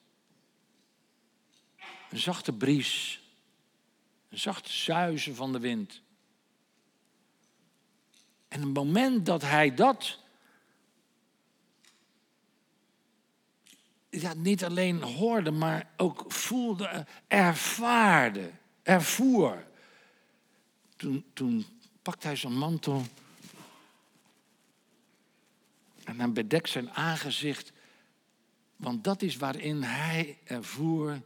een 2.10 2.20
zachte 2.20 2.54
bries, 2.54 3.22
een 4.30 4.40
zachte 4.40 4.72
zuizen 4.72 5.36
van 5.36 5.52
de 5.52 5.60
wind. 5.60 6.02
En 8.48 8.62
het 8.62 8.74
moment 8.74 9.26
dat 9.26 9.42
hij 9.42 9.74
dat 9.74 10.20
ja, 14.10 14.34
niet 14.34 14.64
alleen 14.64 15.02
hoorde, 15.02 15.52
maar 15.52 15.90
ook 15.98 16.26
voelde, 16.28 17.06
ervaarde, 17.28 18.52
ervoer. 18.84 19.66
Toen, 20.96 21.26
toen 21.34 21.66
pakte 22.02 22.28
hij 22.28 22.36
zijn 22.36 22.58
mantel 22.58 23.06
en 26.18 26.24
hij 26.24 26.32
bedekt 26.32 26.70
zijn 26.70 26.92
aangezicht, 26.92 27.72
want 28.76 29.04
dat 29.04 29.22
is 29.22 29.38
waarin 29.38 29.84
hij 29.84 30.38
ervoer 30.44 31.22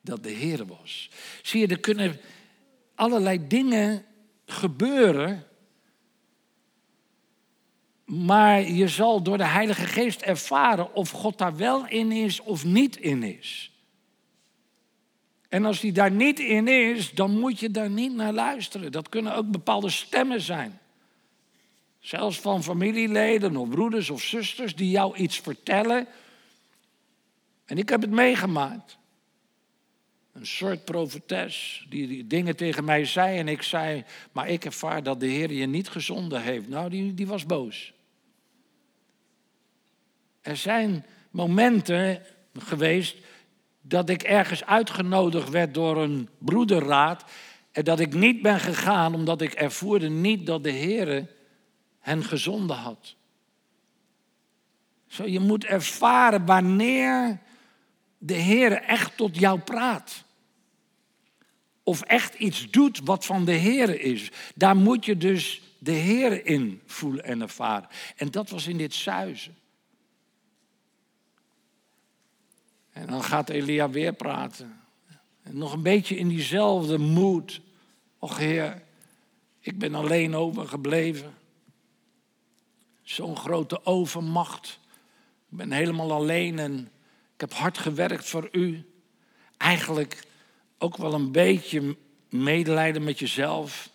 dat 0.00 0.22
de 0.22 0.30
Heer 0.30 0.66
was. 0.66 1.10
Zie 1.42 1.60
je, 1.60 1.66
er 1.66 1.80
kunnen 1.80 2.20
allerlei 2.94 3.46
dingen 3.46 4.04
gebeuren 4.46 5.46
maar 8.06 8.62
je 8.62 8.88
zal 8.88 9.22
door 9.22 9.36
de 9.36 9.46
Heilige 9.46 9.86
Geest 9.86 10.20
ervaren 10.20 10.94
of 10.94 11.10
God 11.10 11.38
daar 11.38 11.56
wel 11.56 11.88
in 11.88 12.12
is 12.12 12.40
of 12.40 12.64
niet 12.64 12.96
in 12.96 13.22
is. 13.22 13.70
En 15.48 15.64
als 15.64 15.80
die 15.80 15.92
daar 15.92 16.10
niet 16.10 16.40
in 16.40 16.68
is, 16.68 17.10
dan 17.10 17.38
moet 17.38 17.60
je 17.60 17.70
daar 17.70 17.90
niet 17.90 18.14
naar 18.14 18.32
luisteren. 18.32 18.92
Dat 18.92 19.08
kunnen 19.08 19.34
ook 19.34 19.50
bepaalde 19.50 19.90
stemmen 19.90 20.40
zijn. 20.40 20.80
Zelfs 22.06 22.40
van 22.40 22.62
familieleden 22.62 23.56
of 23.56 23.68
broeders 23.68 24.10
of 24.10 24.22
zusters 24.22 24.74
die 24.74 24.90
jou 24.90 25.16
iets 25.16 25.40
vertellen. 25.40 26.06
En 27.64 27.78
ik 27.78 27.88
heb 27.88 28.00
het 28.00 28.10
meegemaakt. 28.10 28.98
Een 30.32 30.46
soort 30.46 30.84
profetes 30.84 31.86
die, 31.88 32.26
dingen 32.26 32.56
tegen 32.56 32.84
mij 32.84 33.04
zei 33.04 33.38
en 33.38 33.48
ik 33.48 33.62
zei, 33.62 34.04
maar 34.32 34.48
ik 34.48 34.64
ervaar 34.64 35.02
dat 35.02 35.20
de 35.20 35.26
Heer 35.26 35.52
je 35.52 35.66
niet 35.66 35.88
gezonden 35.88 36.42
heeft. 36.42 36.68
Nou, 36.68 36.90
die, 36.90 37.14
die 37.14 37.26
was 37.26 37.46
boos. 37.46 37.92
Er 40.40 40.56
zijn 40.56 41.04
momenten 41.30 42.22
geweest 42.58 43.16
dat 43.80 44.08
ik 44.08 44.22
ergens 44.22 44.64
uitgenodigd 44.64 45.48
werd 45.48 45.74
door 45.74 45.96
een 45.96 46.28
broederraad 46.38 47.24
en 47.72 47.84
dat 47.84 48.00
ik 48.00 48.14
niet 48.14 48.42
ben 48.42 48.60
gegaan 48.60 49.14
omdat 49.14 49.40
ik 49.40 49.52
ervoerde 49.52 50.08
niet 50.08 50.46
dat 50.46 50.64
de 50.64 50.70
Heer 50.70 51.34
hen 52.06 52.24
gezonden 52.24 52.76
had. 52.76 53.14
Zo, 55.06 55.26
je 55.26 55.40
moet 55.40 55.64
ervaren 55.64 56.46
wanneer 56.46 57.38
de 58.18 58.34
Heer 58.34 58.72
echt 58.72 59.16
tot 59.16 59.38
jou 59.38 59.60
praat. 59.60 60.24
Of 61.82 62.02
echt 62.02 62.34
iets 62.34 62.70
doet 62.70 63.00
wat 63.04 63.24
van 63.24 63.44
de 63.44 63.52
Heer 63.52 64.00
is. 64.00 64.30
Daar 64.54 64.76
moet 64.76 65.04
je 65.04 65.16
dus 65.16 65.62
de 65.78 65.92
Heer 65.92 66.46
in 66.46 66.80
voelen 66.86 67.24
en 67.24 67.40
ervaren. 67.40 67.88
En 68.16 68.30
dat 68.30 68.50
was 68.50 68.66
in 68.66 68.76
dit 68.76 68.94
zuizen. 68.94 69.56
En 72.92 73.06
dan 73.06 73.22
gaat 73.22 73.48
Elia 73.48 73.90
weer 73.90 74.12
praten. 74.12 74.80
En 75.42 75.58
nog 75.58 75.72
een 75.72 75.82
beetje 75.82 76.16
in 76.16 76.28
diezelfde 76.28 76.98
moed. 76.98 77.60
Och 78.18 78.38
Heer, 78.38 78.82
ik 79.60 79.78
ben 79.78 79.94
alleen 79.94 80.34
overgebleven. 80.34 81.34
Zo'n 83.06 83.36
grote 83.36 83.84
overmacht. 83.84 84.78
Ik 85.50 85.56
ben 85.56 85.72
helemaal 85.72 86.12
alleen 86.12 86.58
en 86.58 86.78
ik 87.34 87.40
heb 87.40 87.52
hard 87.52 87.78
gewerkt 87.78 88.28
voor 88.28 88.48
u. 88.52 88.84
Eigenlijk 89.56 90.26
ook 90.78 90.96
wel 90.96 91.14
een 91.14 91.32
beetje 91.32 91.96
medelijden 92.28 93.04
met 93.04 93.18
jezelf. 93.18 93.90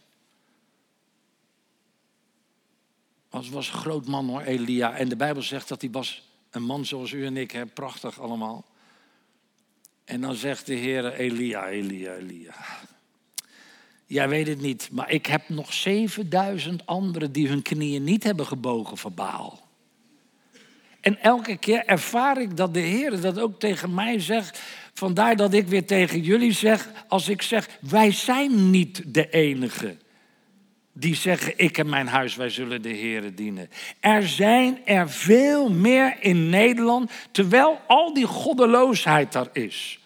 Was, 3.30 3.50
was 3.50 3.68
een 3.68 3.80
groot 3.80 4.08
man 4.08 4.28
hoor, 4.28 4.42
Elia. 4.42 4.96
En 4.96 5.10
de 5.10 5.16
Bijbel 5.16 5.42
zegt 5.42 5.68
dat 5.68 5.82
hij 5.82 5.90
was 5.92 6.30
een 6.50 6.64
man 6.64 6.86
zoals 6.86 7.12
u 7.12 7.26
en 7.26 7.38
ik. 7.38 7.52
Hè? 7.52 7.66
Prachtig 7.66 8.20
allemaal. 8.20 8.66
En 10.06 10.22
dan 10.22 10.36
zegt 10.36 10.66
de 10.66 10.74
Heer 10.74 11.14
Elia, 11.14 11.68
Elia, 11.68 12.16
Elia. 12.16 12.56
Jij 14.12 14.30
weet 14.30 14.48
het 14.48 14.62
niet, 14.62 14.90
maar 14.92 15.12
ik 15.12 15.26
heb 15.26 15.50
nog 15.50 15.74
7000 15.74 16.86
anderen 16.86 17.32
die 17.32 17.48
hun 17.48 17.62
knieën 17.62 18.04
niet 18.04 18.24
hebben 18.24 18.46
gebogen 18.46 18.98
voor 18.98 19.12
Baal. 19.12 19.68
En 21.02 21.22
elke 21.22 21.58
keer 21.58 21.86
ervaar 21.86 22.42
ik 22.42 22.58
dat 22.58 22.74
de 22.74 22.80
Heer 22.80 23.22
dat 23.22 23.40
ook 23.40 23.60
tegen 23.60 23.94
mij 23.94 24.20
zegt. 24.20 24.62
Vandaar 24.94 25.36
dat 25.36 25.54
ik 25.54 25.68
weer 25.68 25.86
tegen 25.86 26.22
jullie 26.22 26.52
zeg, 26.52 26.90
als 27.08 27.30
ik 27.30 27.42
zeg, 27.42 27.70
wij 27.80 28.12
zijn 28.12 28.70
niet 28.70 29.04
de 29.06 29.30
enige 29.30 29.98
die 30.94 31.16
zeggen, 31.16 31.54
ik 31.56 31.78
en 31.78 31.90
mijn 31.90 32.08
huis, 32.08 32.36
wij 32.36 32.50
zullen 32.50 32.82
de 32.82 32.90
Heer 32.90 33.36
dienen. 33.36 33.70
Er 34.00 34.28
zijn 34.28 34.86
er 34.86 35.10
veel 35.10 35.70
meer 35.70 36.18
in 36.20 36.50
Nederland, 36.50 37.12
terwijl 37.32 37.80
al 37.88 38.14
die 38.14 38.26
goddeloosheid 38.26 39.32
daar 39.32 39.50
is. 39.54 40.01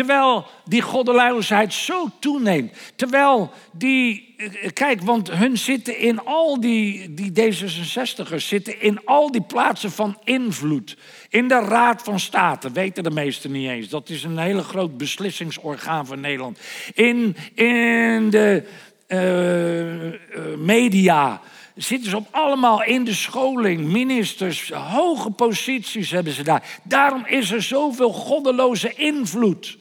Terwijl 0.00 0.46
die 0.64 0.82
goddeloosheid 0.82 1.72
zo 1.72 2.10
toeneemt. 2.18 2.72
Terwijl 2.96 3.50
die, 3.72 4.34
eh, 4.36 4.70
kijk, 4.72 5.00
want 5.02 5.30
hun 5.30 5.58
zitten 5.58 5.98
in 5.98 6.24
al 6.24 6.60
die, 6.60 7.14
die 7.14 7.32
D66'ers, 7.32 8.48
zitten 8.48 8.80
in 8.80 9.04
al 9.04 9.30
die 9.30 9.42
plaatsen 9.42 9.90
van 9.90 10.18
invloed. 10.24 10.96
In 11.28 11.48
de 11.48 11.60
Raad 11.60 12.02
van 12.02 12.20
State, 12.20 12.72
weten 12.72 13.02
de 13.02 13.10
meesten 13.10 13.52
niet 13.52 13.68
eens. 13.68 13.88
Dat 13.88 14.08
is 14.08 14.22
een 14.22 14.38
hele 14.38 14.62
groot 14.62 14.96
beslissingsorgaan 14.96 16.06
van 16.06 16.20
Nederland. 16.20 16.58
In, 16.94 17.36
in 17.54 18.30
de 18.30 18.62
uh, 19.08 20.56
media 20.58 21.40
zitten 21.74 22.10
ze 22.10 22.16
op 22.16 22.28
allemaal 22.30 22.82
in 22.82 23.04
de 23.04 23.14
scholing, 23.14 23.84
ministers, 23.84 24.70
hoge 24.70 25.30
posities 25.30 26.10
hebben 26.10 26.32
ze 26.32 26.42
daar. 26.42 26.80
Daarom 26.82 27.26
is 27.26 27.50
er 27.50 27.62
zoveel 27.62 28.12
goddeloze 28.12 28.94
invloed. 28.94 29.78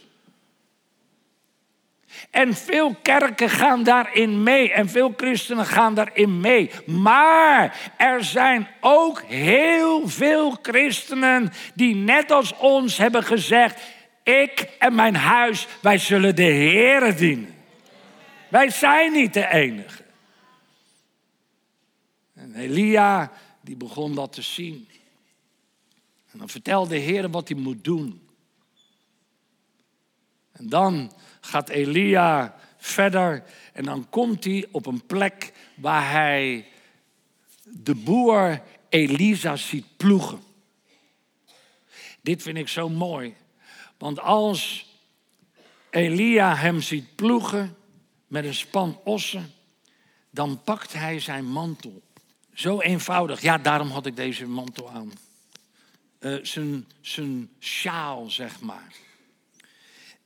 En 2.29 2.53
veel 2.53 2.95
kerken 3.01 3.49
gaan 3.49 3.84
daarin 3.84 4.43
mee 4.43 4.71
en 4.73 4.89
veel 4.89 5.13
christenen 5.17 5.65
gaan 5.65 5.93
daarin 5.93 6.39
mee. 6.39 6.71
Maar 6.86 7.91
er 7.97 8.23
zijn 8.23 8.67
ook 8.79 9.21
heel 9.21 10.10
veel 10.10 10.58
christenen 10.62 11.51
die 11.73 11.95
net 11.95 12.32
als 12.32 12.58
ons 12.58 12.97
hebben 12.97 13.23
gezegd: 13.23 13.82
ik 14.23 14.60
en 14.79 14.95
mijn 14.95 15.15
huis, 15.15 15.67
wij 15.82 15.97
zullen 15.97 16.36
de 16.36 16.41
Heer 16.41 17.15
dienen. 17.15 17.55
Wij 18.49 18.69
zijn 18.69 19.12
niet 19.12 19.34
de 19.34 19.47
enige. 19.47 20.03
En 22.34 22.55
Elia, 22.55 23.32
die 23.62 23.75
begon 23.75 24.15
dat 24.15 24.34
te 24.34 24.41
zien. 24.41 24.88
En 26.32 26.39
dan 26.39 26.49
vertelde 26.49 26.89
de 26.89 26.97
Heer 26.97 27.29
wat 27.29 27.47
hij 27.47 27.58
moet 27.58 27.84
doen. 27.84 28.27
En 30.51 30.69
dan 30.69 31.12
gaat 31.49 31.69
Elia 31.69 32.55
verder 32.77 33.43
en 33.73 33.83
dan 33.83 34.09
komt 34.09 34.43
hij 34.43 34.67
op 34.71 34.85
een 34.85 35.05
plek 35.05 35.53
waar 35.75 36.12
hij 36.12 36.67
de 37.63 37.95
boer 37.95 38.62
Elisa 38.89 39.55
ziet 39.55 39.85
ploegen. 39.97 40.39
Dit 42.21 42.41
vind 42.41 42.57
ik 42.57 42.67
zo 42.67 42.89
mooi, 42.89 43.35
want 43.97 44.19
als 44.19 44.88
Elia 45.89 46.55
hem 46.55 46.81
ziet 46.81 47.15
ploegen 47.15 47.75
met 48.27 48.45
een 48.45 48.53
span 48.53 48.99
ossen, 49.03 49.53
dan 50.29 50.62
pakt 50.63 50.93
hij 50.93 51.19
zijn 51.19 51.45
mantel. 51.45 52.01
Zo 52.53 52.79
eenvoudig. 52.79 53.41
Ja, 53.41 53.57
daarom 53.57 53.89
had 53.89 54.05
ik 54.05 54.15
deze 54.15 54.47
mantel 54.47 54.89
aan. 54.89 55.12
Uh, 56.19 56.43
zijn, 56.43 56.88
zijn 57.01 57.49
sjaal, 57.59 58.29
zeg 58.29 58.62
maar. 58.62 58.93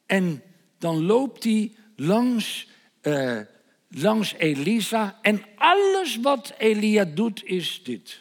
En 0.05 0.43
dan 0.83 1.05
loopt 1.05 1.43
hij 1.43 1.75
langs, 1.95 2.67
uh, 3.01 3.41
langs 3.89 4.33
Elisa. 4.33 5.19
En 5.21 5.45
alles 5.55 6.15
wat 6.15 6.53
Elia 6.57 7.05
doet 7.05 7.43
is 7.43 7.83
dit. 7.83 8.19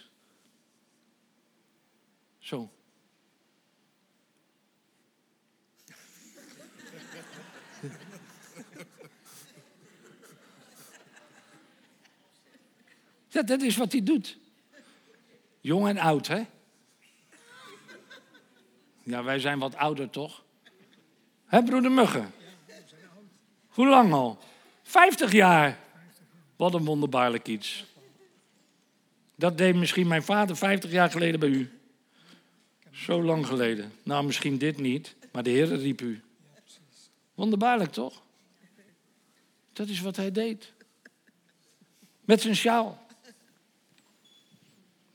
Zo. 2.39 2.71
Ja, 13.29 13.43
dat 13.43 13.63
is 13.63 13.77
wat 13.77 13.93
hij 13.93 14.03
doet. 14.03 14.39
Jong 15.61 15.89
en 15.89 15.99
oud, 15.99 16.27
hè? 16.27 16.47
Ja, 19.03 19.23
wij 19.23 19.39
zijn 19.39 19.59
wat 19.59 19.75
ouder, 19.75 20.11
toch? 20.11 20.45
Hè, 21.47 21.63
broeder 21.63 21.93
Muggen? 21.93 22.41
Hoe 23.73 23.89
lang 23.89 24.13
al? 24.13 24.39
50 24.83 25.33
jaar. 25.33 25.79
Wat 26.57 26.75
een 26.75 26.85
wonderbaarlijk 26.85 27.49
iets. 27.49 27.85
Dat 29.35 29.59
deed 29.59 29.75
misschien 29.75 30.07
mijn 30.07 30.23
vader 30.23 30.57
50 30.57 30.91
jaar 30.91 31.11
geleden 31.11 31.41
bij 31.41 31.49
u. 31.49 31.71
Zo 32.91 33.23
lang 33.23 33.47
geleden. 33.47 33.93
Nou, 34.03 34.25
misschien 34.25 34.59
dit 34.59 34.79
niet, 34.79 35.15
maar 35.33 35.43
de 35.43 35.51
Heer 35.51 35.77
riep 35.77 36.01
u. 36.01 36.23
Wonderbaarlijk, 37.35 37.93
toch? 37.93 38.23
Dat 39.73 39.89
is 39.89 40.01
wat 40.01 40.17
hij 40.17 40.33
deed. 40.33 40.73
Met 42.25 42.41
zijn 42.41 42.57
sjaal. 42.57 43.07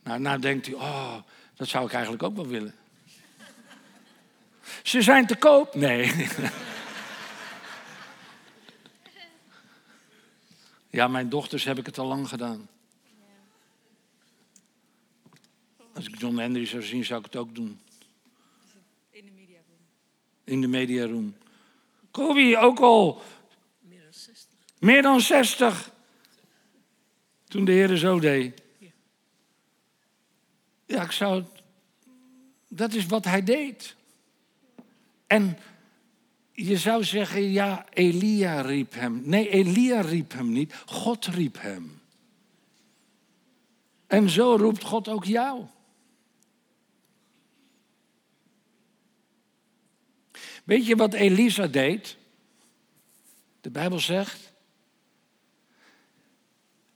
Nou, 0.03 0.19
nou 0.19 0.39
denkt 0.39 0.67
u, 0.67 0.73
oh, 0.73 1.15
dat 1.55 1.67
zou 1.67 1.85
ik 1.85 1.93
eigenlijk 1.93 2.23
ook 2.23 2.35
wel 2.35 2.47
willen. 2.47 2.75
Ze 4.83 5.01
zijn 5.01 5.27
te 5.27 5.35
koop? 5.35 5.75
Nee. 5.75 6.11
Ja, 10.97 11.07
mijn 11.07 11.29
dochters 11.29 11.63
heb 11.63 11.77
ik 11.77 11.85
het 11.85 11.97
al 11.97 12.07
lang 12.07 12.27
gedaan. 12.27 12.69
Als 15.93 16.07
ik 16.07 16.19
John 16.19 16.37
Henry 16.37 16.65
zou 16.65 16.83
zien, 16.83 17.05
zou 17.05 17.19
ik 17.19 17.25
het 17.25 17.35
ook 17.35 17.55
doen. 17.55 17.79
In 19.11 19.25
de 19.25 19.31
mediaroom. 19.31 19.77
In 20.43 20.61
de 20.61 20.67
mediaroom. 20.67 21.35
Kobi, 22.11 22.57
ook 22.57 22.79
al. 22.79 23.21
Meer 23.79 24.01
dan 24.01 24.13
60. 24.13 24.47
Meer 24.79 25.01
dan 25.01 25.21
60. 25.21 25.91
Toen 27.47 27.65
de 27.65 27.71
Heer 27.71 27.97
zo 27.97 28.19
deed. 28.19 28.61
Ja, 30.85 31.03
ik 31.03 31.11
zou. 31.11 31.43
Dat 32.67 32.93
is 32.93 33.05
wat 33.05 33.25
hij 33.25 33.43
deed. 33.43 33.95
En 35.27 35.57
je 36.59 36.77
zou 36.77 37.03
zeggen, 37.03 37.51
ja, 37.51 37.85
Elia 37.89 38.61
riep 38.61 38.93
hem. 38.93 39.21
Nee, 39.25 39.49
Elia 39.49 40.01
riep 40.01 40.31
hem 40.31 40.51
niet. 40.51 40.73
God 40.85 41.25
riep 41.25 41.61
hem. 41.61 42.01
En 44.07 44.29
zo 44.29 44.55
roept 44.55 44.83
God 44.83 45.07
ook 45.07 45.25
jou. 45.25 45.65
Weet 50.63 50.85
je 50.85 50.95
wat 50.95 51.13
Elisa 51.13 51.67
deed? 51.67 52.17
De 53.61 53.69
Bijbel 53.69 53.99
zegt. 53.99 54.53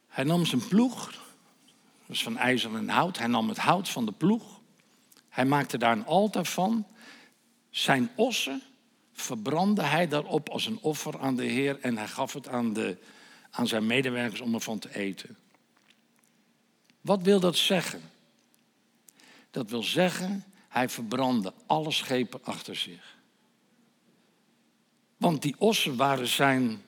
Hij 0.07 0.23
nam 0.23 0.45
zijn 0.45 0.67
ploeg, 0.67 1.05
dat 1.05 2.07
was 2.07 2.23
van 2.23 2.37
ijzer 2.37 2.75
en 2.75 2.89
hout. 2.89 3.17
Hij 3.17 3.27
nam 3.27 3.49
het 3.49 3.57
hout 3.57 3.89
van 3.89 4.05
de 4.05 4.11
ploeg. 4.11 4.59
Hij 5.29 5.45
maakte 5.45 5.77
daar 5.77 5.91
een 5.91 6.05
altaar 6.05 6.45
van. 6.45 6.87
Zijn 7.69 8.09
ossen 8.15 8.61
verbrandde 9.21 9.83
hij 9.83 10.07
daarop 10.07 10.49
als 10.49 10.65
een 10.65 10.79
offer 10.81 11.19
aan 11.19 11.35
de 11.35 11.45
Heer 11.45 11.79
en 11.79 11.97
hij 11.97 12.07
gaf 12.07 12.33
het 12.33 12.47
aan, 12.47 12.73
de, 12.73 12.97
aan 13.49 13.67
zijn 13.67 13.85
medewerkers 13.85 14.41
om 14.41 14.53
ervan 14.53 14.79
te 14.79 14.95
eten. 14.95 15.37
Wat 17.01 17.21
wil 17.21 17.39
dat 17.39 17.55
zeggen? 17.55 18.01
Dat 19.51 19.69
wil 19.69 19.83
zeggen, 19.83 20.43
hij 20.67 20.89
verbrandde 20.89 21.53
alle 21.65 21.91
schepen 21.91 22.39
achter 22.43 22.75
zich. 22.75 23.17
Want 25.17 25.41
die 25.41 25.55
ossen 25.57 25.95
waren 25.95 26.27
zijn, 26.27 26.81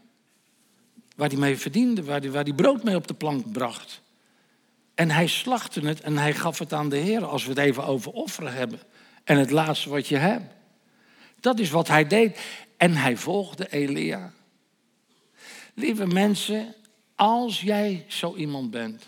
waar 1.15 1.29
hij 1.29 1.37
mee 1.37 1.57
verdiende, 1.57 2.03
waar 2.03 2.19
hij, 2.19 2.31
waar 2.31 2.43
hij 2.43 2.53
brood 2.53 2.83
mee 2.83 2.95
op 2.95 3.07
de 3.07 3.13
plank 3.13 3.51
bracht. 3.51 4.01
En 4.95 5.11
hij 5.11 5.27
slachtte 5.27 5.79
het 5.79 6.01
en 6.01 6.17
hij 6.17 6.33
gaf 6.33 6.59
het 6.59 6.73
aan 6.73 6.89
de 6.89 6.97
Heer, 6.97 7.25
als 7.25 7.43
we 7.43 7.49
het 7.49 7.57
even 7.59 7.85
over 7.85 8.11
offeren 8.11 8.53
hebben. 8.53 8.79
En 9.23 9.37
het 9.37 9.51
laatste 9.51 9.89
wat 9.89 10.07
je 10.07 10.17
hebt. 10.17 10.53
Dat 11.43 11.59
is 11.59 11.69
wat 11.69 11.87
hij 11.87 12.07
deed. 12.07 12.39
En 12.77 12.95
hij 12.95 13.17
volgde 13.17 13.71
Elia. 13.71 14.33
Lieve 15.73 16.07
mensen, 16.07 16.75
als 17.15 17.61
jij 17.61 18.05
zo 18.07 18.35
iemand 18.35 18.71
bent. 18.71 19.07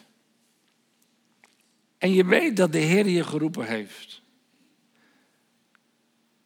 En 1.98 2.14
je 2.14 2.26
weet 2.26 2.58
dat 2.58 2.72
de 2.72 2.78
Heer 2.78 3.08
je 3.08 3.24
geroepen 3.24 3.68
heeft. 3.68 4.22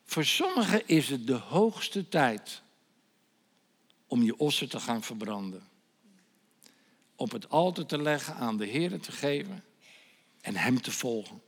Voor 0.04 0.26
sommigen 0.26 0.88
is 0.88 1.10
het 1.10 1.28
de 1.28 1.34
hoogste 1.34 2.10
tijd 2.10 2.62
om 4.08 4.24
je 4.24 4.38
ossen 4.38 4.70
te 4.70 4.80
gaan 4.80 5.04
verbranden. 5.04 5.68
Op 7.16 7.32
het 7.32 7.50
altaar 7.50 7.86
te 7.86 8.02
leggen, 8.02 8.36
aan 8.36 8.58
de 8.58 8.66
Heer 8.66 9.00
te 9.00 9.12
geven 9.12 9.64
en 10.42 10.56
Hem 10.56 10.82
te 10.82 10.92
volgen. 10.92 11.42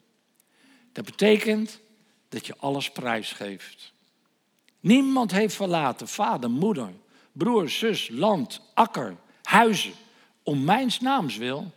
Dat 0.91 1.05
betekent 1.05 1.79
dat 2.29 2.45
je 2.45 2.57
alles 2.57 2.91
prijsgeeft. 2.91 3.93
Niemand 4.81 5.31
heeft 5.31 5.55
verlaten, 5.55 6.07
vader, 6.07 6.49
moeder, 6.49 6.93
broer, 7.31 7.69
zus, 7.69 8.09
land, 8.09 8.61
akker, 8.73 9.15
huizen, 9.43 9.93
om 10.43 10.63
mijn 10.63 10.91
naams 10.99 11.37
wil. 11.37 11.71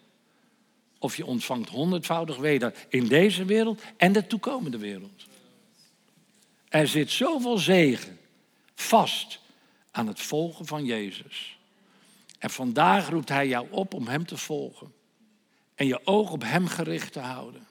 Of 0.99 1.17
je 1.17 1.27
ontvangt 1.27 1.69
honderdvoudig 1.69 2.37
weder 2.37 2.75
in 2.89 3.07
deze 3.07 3.45
wereld 3.45 3.83
en 3.97 4.13
de 4.13 4.27
toekomende 4.27 4.79
wereld. 4.79 5.27
Er 6.69 6.89
zit 6.89 7.11
zoveel 7.11 7.59
zegen 7.59 8.19
vast 8.75 9.41
aan 9.91 10.07
het 10.07 10.21
volgen 10.21 10.67
van 10.67 10.85
Jezus. 10.85 11.59
En 12.39 12.51
vandaag 12.51 13.09
roept 13.09 13.29
Hij 13.29 13.49
jou 13.49 13.67
op 13.71 13.95
om 13.95 14.07
Hem 14.07 14.27
te 14.27 14.37
volgen. 14.37 14.93
En 15.75 15.87
je 15.87 16.07
oog 16.07 16.31
op 16.31 16.43
Hem 16.43 16.67
gericht 16.67 17.13
te 17.13 17.21
houden. 17.21 17.67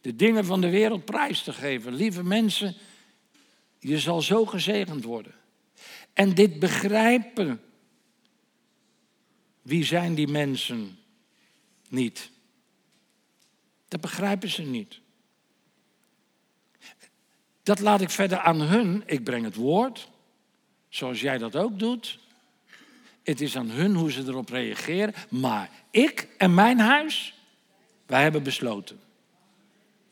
De 0.00 0.16
dingen 0.16 0.44
van 0.44 0.60
de 0.60 0.70
wereld 0.70 1.04
prijs 1.04 1.42
te 1.42 1.52
geven. 1.52 1.94
Lieve 1.94 2.24
mensen, 2.24 2.76
je 3.78 3.98
zal 3.98 4.22
zo 4.22 4.46
gezegend 4.46 5.04
worden. 5.04 5.34
En 6.12 6.34
dit 6.34 6.58
begrijpen. 6.58 7.60
Wie 9.62 9.84
zijn 9.84 10.14
die 10.14 10.28
mensen 10.28 10.98
niet? 11.88 12.30
Dat 13.88 14.00
begrijpen 14.00 14.48
ze 14.48 14.62
niet. 14.62 15.00
Dat 17.62 17.80
laat 17.80 18.00
ik 18.00 18.10
verder 18.10 18.38
aan 18.38 18.60
hun. 18.60 19.02
Ik 19.06 19.24
breng 19.24 19.44
het 19.44 19.54
woord, 19.54 20.08
zoals 20.88 21.20
jij 21.20 21.38
dat 21.38 21.56
ook 21.56 21.78
doet. 21.78 22.18
Het 23.22 23.40
is 23.40 23.56
aan 23.56 23.70
hun 23.70 23.94
hoe 23.94 24.12
ze 24.12 24.22
erop 24.26 24.48
reageren. 24.48 25.14
Maar 25.28 25.70
ik 25.90 26.28
en 26.38 26.54
mijn 26.54 26.78
huis, 26.78 27.34
wij 28.06 28.22
hebben 28.22 28.42
besloten. 28.42 29.00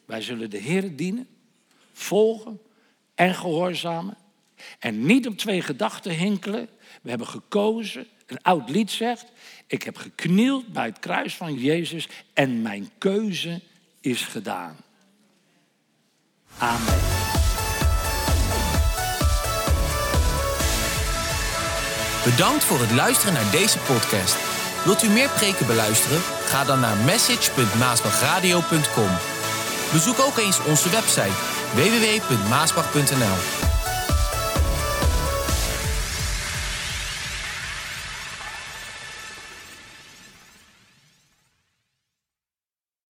Wij 0.05 0.21
zullen 0.21 0.51
de 0.51 0.59
Heer 0.59 0.97
dienen, 0.97 1.29
volgen 1.93 2.61
en 3.17 3.35
gehoorzamen. 3.35 4.17
En 4.79 5.07
niet 5.07 5.27
op 5.27 5.39
twee 5.39 5.63
gedachten 5.63 6.13
hinkelen. 6.13 6.69
We 7.03 7.09
hebben 7.09 7.27
gekozen, 7.27 8.07
een 8.27 8.43
oud 8.43 8.71
lied 8.71 8.91
zegt, 8.91 9.27
ik 9.67 9.83
heb 9.83 9.97
geknield 9.97 10.73
bij 10.73 10.87
het 10.87 10.99
kruis 10.99 11.37
van 11.37 11.55
Jezus 11.55 12.09
en 12.33 12.63
mijn 12.63 12.91
keuze 12.99 13.61
is 14.01 14.23
gedaan. 14.23 14.77
Amen. 16.59 16.95
Bedankt 22.25 22.65
voor 22.65 22.81
het 22.81 22.93
luisteren 22.93 23.35
naar 23.35 23.51
deze 23.51 23.79
podcast. 23.79 24.37
Wilt 24.85 25.03
u 25.03 25.09
meer 25.09 25.31
preken 25.31 25.67
beluisteren? 25.67 26.21
Ga 26.21 26.65
dan 26.65 26.81
naar 26.81 26.97
message.maasbachradio.com. 26.97 29.11
Bezoek 29.93 30.21
ook 30.21 30.39
eens 30.39 30.65
onze 30.65 30.91
website 30.91 31.56
www.maasbach.nl. 31.77 33.66